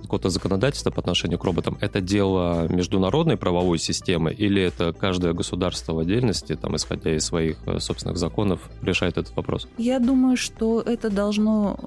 какого-то 0.02 0.30
законодательства 0.30 0.92
по 0.92 1.00
отношению 1.00 1.40
к 1.40 1.44
роботам, 1.44 1.78
это 1.82 2.02
дело 2.02 2.68
международной 2.68 3.38
правовой 3.38 3.80
системы 3.80 4.34
или 4.34 4.62
это 4.62 4.94
каждое 4.94 5.34
государство 5.34 5.94
в 5.94 6.00
отдельности, 6.00 6.56
там, 6.56 6.76
исходя 6.76 7.16
из 7.16 7.26
своих 7.26 7.58
э, 7.66 7.80
собственных 7.80 8.18
законов, 8.18 8.60
решает 8.82 9.18
этот 9.18 9.36
вопрос? 9.36 9.68
Я 9.78 10.00
думаю, 10.00 10.38
что 10.38 10.82
это 10.82 11.10
должно 11.10 11.80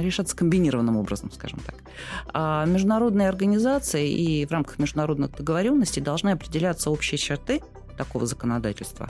решаться 0.00 0.36
комбинированным 0.36 0.96
образом, 0.96 1.30
скажем 1.32 1.60
так. 1.64 1.74
А 2.32 2.64
международные 2.66 3.28
организации 3.28 4.10
и 4.10 4.46
в 4.46 4.50
рамках 4.50 4.78
международных 4.78 5.36
договоренностей 5.36 6.00
должны 6.00 6.30
определяться 6.30 6.90
общие 6.90 7.18
черты 7.18 7.60
такого 7.96 8.26
законодательства. 8.26 9.08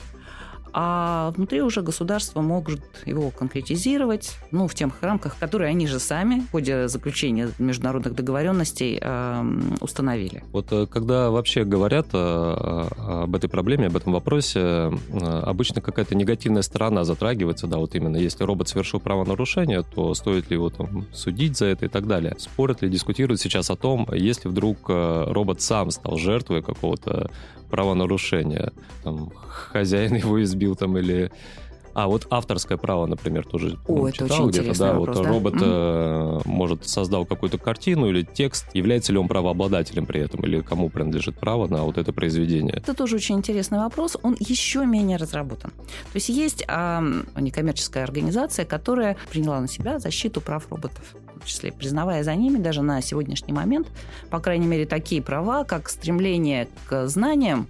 А 0.73 1.31
внутри 1.35 1.61
уже 1.61 1.81
государство 1.81 2.41
может 2.41 2.81
его 3.05 3.29
конкретизировать, 3.29 4.35
ну, 4.51 4.67
в 4.67 4.73
тех 4.73 4.91
рамках, 5.01 5.37
которые 5.37 5.69
они 5.69 5.87
же 5.87 5.99
сами 5.99 6.41
в 6.41 6.51
ходе 6.51 6.87
заключения 6.87 7.49
международных 7.59 8.15
договоренностей 8.15 8.97
э, 8.99 9.43
установили. 9.81 10.43
Вот 10.51 10.71
э, 10.71 10.87
когда 10.87 11.29
вообще 11.29 11.63
говорят 11.63 12.07
э, 12.13 12.87
об 12.97 13.35
этой 13.35 13.49
проблеме, 13.49 13.87
об 13.87 13.95
этом 13.95 14.13
вопросе, 14.13 14.59
э, 14.59 14.91
обычно 15.43 15.81
какая-то 15.81 16.15
негативная 16.15 16.63
сторона 16.63 17.03
затрагивается, 17.03 17.67
да, 17.67 17.77
вот 17.77 17.95
именно 17.95 18.17
если 18.17 18.43
робот 18.43 18.67
совершил 18.67 18.99
правонарушение, 18.99 19.83
то 19.83 20.13
стоит 20.15 20.49
ли 20.49 20.55
его 20.55 20.69
там 20.69 21.05
судить 21.13 21.57
за 21.57 21.67
это 21.67 21.85
и 21.85 21.89
так 21.89 22.07
далее. 22.07 22.35
Спорят 22.39 22.81
ли, 22.81 22.89
дискутируют 22.89 23.39
сейчас 23.39 23.69
о 23.69 23.75
том, 23.75 24.07
если 24.11 24.47
вдруг 24.47 24.77
робот 24.87 25.61
сам 25.61 25.91
стал 25.91 26.17
жертвой 26.17 26.61
какого-то 26.63 27.29
правонарушения, 27.73 28.71
там, 29.03 29.31
хозяин 29.47 30.13
его 30.13 30.43
избил 30.43 30.75
там 30.75 30.95
или 30.95 31.31
а 31.95 32.07
вот 32.07 32.27
авторское 32.29 32.77
право, 32.77 33.05
например, 33.05 33.45
тоже 33.45 33.77
О, 33.87 34.07
это 34.07 34.17
читал 34.17 34.49
где-то, 34.49 34.77
да, 34.77 34.93
вопрос, 34.93 35.17
вот 35.17 35.23
да? 35.23 35.29
робот 35.29 35.53
mm-hmm. 35.55 36.41
может 36.45 36.87
создал 36.87 37.25
какую-то 37.25 37.57
картину 37.57 38.09
или 38.09 38.23
текст, 38.23 38.65
является 38.73 39.11
ли 39.11 39.17
он 39.19 39.27
правообладателем 39.27 40.05
при 40.05 40.21
этом 40.21 40.43
или 40.45 40.61
кому 40.61 40.89
принадлежит 40.89 41.35
право 41.35 41.67
на 41.67 41.83
вот 41.83 41.97
это 41.97 42.11
произведение? 42.11 42.75
Это 42.77 42.93
тоже 42.95 43.15
очень 43.17 43.35
интересный 43.35 43.79
вопрос, 43.79 44.17
он 44.23 44.35
еще 44.39 44.85
менее 44.85 45.17
разработан. 45.17 45.71
То 45.71 46.15
есть 46.15 46.29
есть 46.29 46.63
а, 46.67 47.03
некоммерческая 47.35 48.03
организация, 48.03 48.65
которая 48.65 49.15
приняла 49.31 49.61
на 49.61 49.67
себя 49.67 49.99
защиту 49.99 50.41
прав 50.41 50.67
роботов 50.71 51.15
числе, 51.45 51.71
признавая 51.71 52.23
за 52.23 52.35
ними 52.35 52.57
даже 52.57 52.81
на 52.81 53.01
сегодняшний 53.01 53.53
момент, 53.53 53.87
по 54.29 54.39
крайней 54.39 54.67
мере, 54.67 54.85
такие 54.85 55.21
права, 55.21 55.63
как 55.63 55.89
стремление 55.89 56.67
к 56.87 57.07
знаниям, 57.07 57.67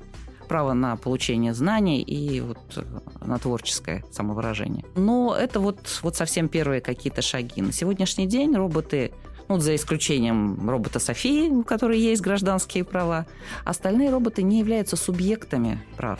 право 0.48 0.74
на 0.74 0.98
получение 0.98 1.54
знаний 1.54 2.02
и 2.02 2.42
вот 2.42 2.60
э, 2.76 2.84
на 3.26 3.40
творческое 3.40 4.04
самовыражение. 4.12 4.86
Но 4.96 5.36
это 5.36 5.60
вот, 5.60 6.00
вот 6.04 6.16
совсем 6.16 6.48
первые 6.50 6.82
какие-то 6.82 7.22
шаги. 7.22 7.62
На 7.62 7.72
сегодняшний 7.72 8.28
день 8.28 8.54
роботы 8.56 9.12
ну, 9.48 9.60
за 9.60 9.76
исключением 9.76 10.70
робота 10.70 11.00
Софии, 11.00 11.50
у 11.50 11.64
которой 11.64 12.00
есть 12.00 12.22
гражданские 12.22 12.84
права, 12.84 13.26
остальные 13.66 14.12
роботы 14.12 14.44
не 14.44 14.60
являются 14.60 14.96
субъектами 14.96 15.82
прав. 15.98 16.20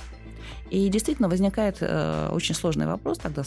И 0.70 0.88
действительно 0.90 1.30
возникает 1.30 1.78
э, 1.82 2.30
очень 2.32 2.56
сложный 2.56 2.88
вопрос 2.88 3.20
тогда 3.20 3.44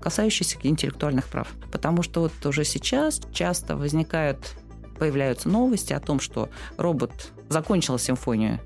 касающийся 0.00 0.58
интеллектуальных 0.62 1.28
прав. 1.28 1.48
Потому 1.70 2.02
что 2.02 2.22
вот 2.22 2.46
уже 2.46 2.64
сейчас 2.64 3.20
часто 3.32 3.76
возникают, 3.76 4.54
появляются 4.98 5.48
новости 5.48 5.92
о 5.92 6.00
том, 6.00 6.20
что 6.20 6.48
робот 6.76 7.32
закончил 7.48 7.98
симфонию 7.98 8.60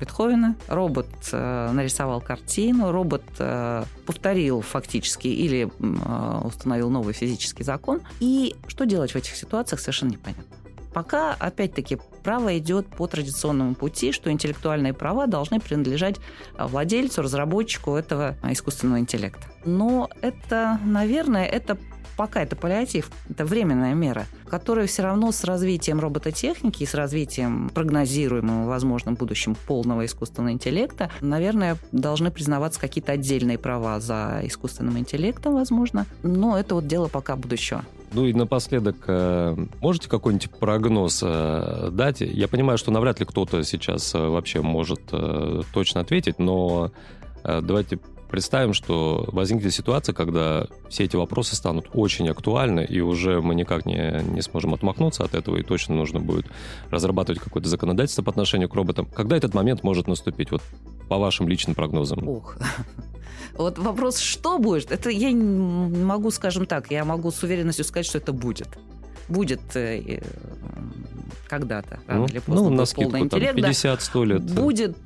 Бетховена. 0.00 0.56
Робот 0.66 1.06
э, 1.30 1.70
нарисовал 1.70 2.20
картину, 2.20 2.90
робот 2.90 3.22
э, 3.38 3.84
повторил 4.04 4.60
фактически 4.60 5.28
или 5.28 5.70
э, 5.78 6.40
установил 6.44 6.90
новый 6.90 7.14
физический 7.14 7.62
закон. 7.62 8.00
И 8.18 8.56
что 8.66 8.84
делать 8.84 9.12
в 9.12 9.16
этих 9.16 9.36
ситуациях, 9.36 9.80
совершенно 9.80 10.10
непонятно. 10.10 10.56
Пока, 10.92 11.34
опять-таки, 11.34 11.98
право 12.22 12.56
идет 12.58 12.86
по 12.86 13.06
традиционному 13.06 13.74
пути, 13.74 14.12
что 14.12 14.30
интеллектуальные 14.30 14.94
права 14.94 15.26
должны 15.26 15.60
принадлежать 15.60 16.16
э, 16.56 16.66
владельцу, 16.66 17.22
разработчику 17.22 17.94
этого 17.94 18.36
искусственного 18.48 19.00
интеллекта. 19.00 19.46
Но 19.64 20.08
это, 20.22 20.78
наверное, 20.84 21.46
это 21.46 21.78
пока 22.16 22.42
это 22.42 22.56
паллиатив, 22.56 23.10
это 23.30 23.44
временная 23.44 23.94
мера, 23.94 24.26
которая 24.48 24.86
все 24.86 25.02
равно 25.02 25.32
с 25.32 25.44
развитием 25.44 26.00
робототехники 26.00 26.82
и 26.82 26.86
с 26.86 26.94
развитием 26.94 27.70
прогнозируемого 27.70 28.68
возможным 28.68 29.14
будущим 29.14 29.56
полного 29.66 30.04
искусственного 30.04 30.52
интеллекта, 30.52 31.10
наверное, 31.20 31.76
должны 31.90 32.30
признаваться 32.30 32.80
какие-то 32.80 33.12
отдельные 33.12 33.58
права 33.58 33.98
за 34.00 34.40
искусственным 34.44 34.98
интеллектом, 34.98 35.54
возможно. 35.54 36.06
Но 36.22 36.58
это 36.58 36.74
вот 36.76 36.86
дело 36.86 37.08
пока 37.08 37.36
будущего. 37.36 37.84
Ну 38.14 38.26
и 38.26 38.32
напоследок, 38.34 38.96
э, 39.06 39.56
можете 39.80 40.08
какой-нибудь 40.08 40.50
прогноз 40.50 41.20
э, 41.22 41.88
дать? 41.92 42.20
Я 42.20 42.46
понимаю, 42.46 42.76
что 42.76 42.90
навряд 42.90 43.20
ли 43.20 43.26
кто-то 43.26 43.64
сейчас 43.64 44.14
э, 44.14 44.18
вообще 44.18 44.60
может 44.60 45.00
точно 45.72 46.00
ответить, 46.00 46.38
но 46.38 46.90
давайте 47.44 47.98
Представим, 48.32 48.72
что 48.72 49.28
возникнет 49.30 49.74
ситуация, 49.74 50.14
когда 50.14 50.66
все 50.88 51.04
эти 51.04 51.16
вопросы 51.16 51.54
станут 51.54 51.90
очень 51.92 52.30
актуальны, 52.30 52.82
и 52.82 52.98
уже 53.00 53.42
мы 53.42 53.54
никак 53.54 53.84
не, 53.84 54.24
не 54.26 54.40
сможем 54.40 54.72
отмахнуться 54.72 55.22
от 55.22 55.34
этого, 55.34 55.58
и 55.58 55.62
точно 55.62 55.96
нужно 55.96 56.18
будет 56.18 56.46
разрабатывать 56.88 57.42
какое-то 57.42 57.68
законодательство 57.68 58.22
по 58.22 58.30
отношению 58.30 58.70
к 58.70 58.74
роботам. 58.74 59.04
Когда 59.04 59.36
этот 59.36 59.52
момент 59.52 59.82
может 59.82 60.08
наступить, 60.08 60.50
вот 60.50 60.62
по 61.12 61.18
вашим 61.18 61.46
личным 61.46 61.74
прогнозам? 61.74 62.26
Ох, 62.26 62.56
вот 63.58 63.78
вопрос, 63.78 64.18
что 64.18 64.58
будет, 64.58 64.90
это 64.92 65.10
я 65.10 65.30
не 65.30 66.04
могу, 66.04 66.30
скажем 66.30 66.64
так, 66.64 66.90
я 66.90 67.04
могу 67.04 67.30
с 67.30 67.42
уверенностью 67.42 67.84
сказать, 67.84 68.06
что 68.06 68.18
это 68.18 68.32
будет. 68.32 68.68
Будет 69.28 69.60
э, 69.74 70.22
когда-то, 71.48 72.00
рано 72.06 72.20
ну, 72.20 72.26
или 72.28 72.38
поздно, 72.38 72.70
ну, 72.70 72.76
на 72.76 72.86
скидку, 72.86 73.18
интеллект. 73.18 73.58
50-100 73.58 74.24
лет. 74.24 74.42
Будет 74.54 74.96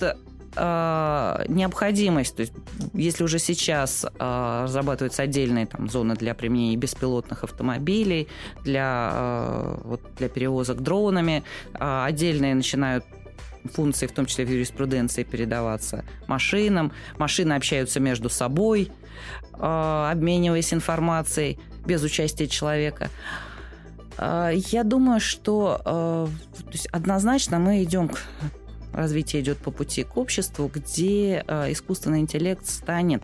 э, 0.57 1.45
необходимость, 1.49 2.37
то 2.37 2.43
есть 2.43 2.53
если 2.95 3.25
уже 3.25 3.41
сейчас 3.41 4.05
э, 4.05 4.61
разрабатываются 4.63 5.25
отдельные 5.25 5.67
там, 5.67 5.89
зоны 5.89 6.15
для 6.15 6.35
применения 6.35 6.77
беспилотных 6.77 7.43
автомобилей, 7.43 8.29
для, 8.63 9.11
э, 9.13 9.79
вот, 9.83 10.01
для 10.19 10.29
перевозок 10.29 10.83
дронами, 10.83 11.43
э, 11.75 12.05
отдельные 12.07 12.55
начинают 12.55 13.05
функции, 13.69 14.07
в 14.07 14.13
том 14.13 14.27
числе 14.27 14.45
в 14.45 14.51
юриспруденции, 14.51 15.23
передаваться 15.25 16.05
машинам. 16.27 16.93
Машины 17.19 17.55
общаются 17.55 18.01
между 18.01 18.29
собой, 18.29 18.91
э, 19.55 20.09
обмениваясь 20.13 20.73
информацией 20.73 21.59
без 21.85 22.03
участия 22.03 22.47
человека. 22.47 23.11
Я 24.19 24.83
думаю, 24.83 25.21
что 25.21 25.83
то 25.85 26.73
есть 26.73 26.87
однозначно 26.87 27.59
мы 27.59 27.83
идем 27.83 28.09
к 28.09 28.19
развитие 28.97 29.43
идет 29.43 29.59
по 29.59 29.71
пути 29.71 30.03
к 30.03 30.17
обществу, 30.17 30.71
где 30.73 31.45
э, 31.47 31.73
искусственный 31.73 32.21
интеллект 32.21 32.67
станет 32.67 33.23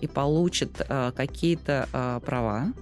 и 0.00 0.06
получит 0.06 0.80
э, 0.80 1.12
какие-то 1.14 1.88
э, 1.92 2.20
права, 2.24 2.72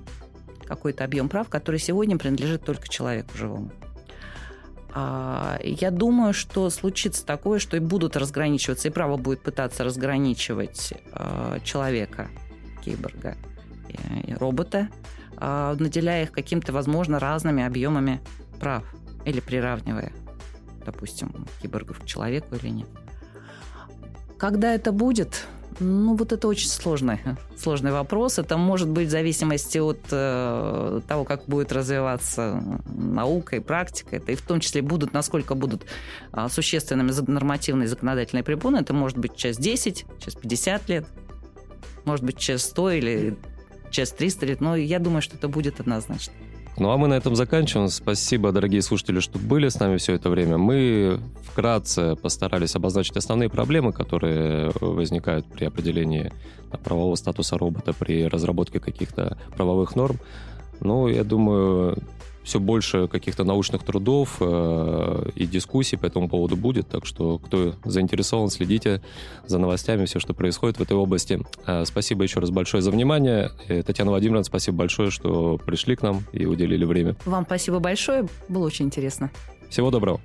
какой-то 0.66 1.04
объем 1.04 1.28
прав, 1.28 1.48
который 1.48 1.80
сегодня 1.80 2.16
принадлежит 2.16 2.64
только 2.64 2.88
человеку 2.88 3.36
живому. 3.36 3.72
А, 4.98 5.58
я 5.62 5.90
думаю, 5.90 6.32
что 6.32 6.70
случится 6.70 7.26
такое, 7.26 7.58
что 7.58 7.76
и 7.76 7.80
будут 7.80 8.16
разграничиваться, 8.16 8.88
и 8.88 8.90
право 8.90 9.18
будет 9.18 9.42
пытаться 9.42 9.84
разграничивать 9.84 10.94
человека, 11.64 12.28
киборга, 12.82 13.36
робота, 14.40 14.88
наделяя 15.38 16.22
их 16.22 16.32
каким-то, 16.32 16.72
возможно, 16.72 17.18
разными 17.18 17.62
объемами 17.62 18.22
прав 18.58 18.84
или 19.26 19.40
приравнивая 19.40 20.12
допустим, 20.86 21.46
киборгов 21.60 22.00
к 22.00 22.06
человеку 22.06 22.54
или 22.54 22.68
нет. 22.68 22.88
Когда 24.38 24.74
это 24.74 24.92
будет, 24.92 25.46
ну, 25.78 26.14
вот 26.14 26.32
это 26.32 26.48
очень 26.48 26.68
сложный, 26.68 27.20
сложный 27.56 27.92
вопрос. 27.92 28.38
Это 28.38 28.56
может 28.56 28.88
быть 28.88 29.08
в 29.08 29.10
зависимости 29.10 29.78
от 29.78 30.00
э, 30.10 31.00
того, 31.06 31.24
как 31.24 31.44
будет 31.46 31.72
развиваться 31.72 32.62
наука 32.86 33.56
и 33.56 33.60
практика. 33.60 34.16
Это 34.16 34.32
и 34.32 34.36
в 34.36 34.42
том 34.42 34.60
числе 34.60 34.82
будут, 34.82 35.12
насколько 35.12 35.54
будут 35.54 35.84
э, 36.32 36.48
существенными 36.50 37.12
нормативные 37.30 37.88
законодательные 37.88 38.42
препоны. 38.42 38.78
Это 38.78 38.94
может 38.94 39.18
быть 39.18 39.36
через 39.36 39.58
10, 39.58 40.06
через 40.18 40.34
50 40.34 40.88
лет, 40.88 41.06
может 42.04 42.24
быть 42.24 42.38
через 42.38 42.62
100 42.64 42.90
или 42.92 43.36
через 43.90 44.12
300 44.12 44.46
лет. 44.46 44.60
Но 44.60 44.76
я 44.76 44.98
думаю, 44.98 45.22
что 45.22 45.36
это 45.36 45.48
будет 45.48 45.80
однозначно. 45.80 46.32
Ну 46.78 46.90
а 46.90 46.98
мы 46.98 47.08
на 47.08 47.14
этом 47.14 47.34
заканчиваем. 47.36 47.88
Спасибо, 47.88 48.52
дорогие 48.52 48.82
слушатели, 48.82 49.20
что 49.20 49.38
были 49.38 49.68
с 49.68 49.80
нами 49.80 49.96
все 49.96 50.12
это 50.12 50.28
время. 50.28 50.58
Мы 50.58 51.18
вкратце 51.42 52.16
постарались 52.16 52.76
обозначить 52.76 53.16
основные 53.16 53.48
проблемы, 53.48 53.92
которые 53.92 54.72
возникают 54.80 55.46
при 55.46 55.64
определении 55.64 56.30
правового 56.84 57.14
статуса 57.14 57.56
робота, 57.56 57.94
при 57.94 58.26
разработке 58.28 58.78
каких-то 58.78 59.38
правовых 59.56 59.96
норм. 59.96 60.18
Ну, 60.80 61.08
я 61.08 61.24
думаю, 61.24 61.96
все 62.46 62.60
больше 62.60 63.08
каких-то 63.08 63.44
научных 63.44 63.82
трудов 63.82 64.36
э, 64.40 65.30
и 65.34 65.46
дискуссий 65.46 65.96
по 65.96 66.06
этому 66.06 66.28
поводу 66.28 66.56
будет. 66.56 66.88
Так 66.88 67.04
что, 67.04 67.38
кто 67.38 67.74
заинтересован, 67.84 68.50
следите 68.50 69.02
за 69.46 69.58
новостями, 69.58 70.04
все, 70.04 70.20
что 70.20 70.32
происходит 70.32 70.78
в 70.78 70.82
этой 70.82 70.96
области. 70.96 71.40
Э, 71.66 71.84
спасибо 71.84 72.22
еще 72.22 72.38
раз 72.38 72.50
большое 72.50 72.82
за 72.82 72.92
внимание. 72.92 73.50
Э, 73.66 73.82
Татьяна 73.82 74.12
Владимировна, 74.12 74.44
спасибо 74.44 74.78
большое, 74.78 75.10
что 75.10 75.58
пришли 75.58 75.96
к 75.96 76.02
нам 76.02 76.22
и 76.32 76.46
уделили 76.46 76.84
время. 76.84 77.16
Вам 77.26 77.44
спасибо 77.44 77.80
большое. 77.80 78.26
Было 78.48 78.66
очень 78.66 78.86
интересно. 78.86 79.30
Всего 79.68 79.90
доброго. 79.90 80.20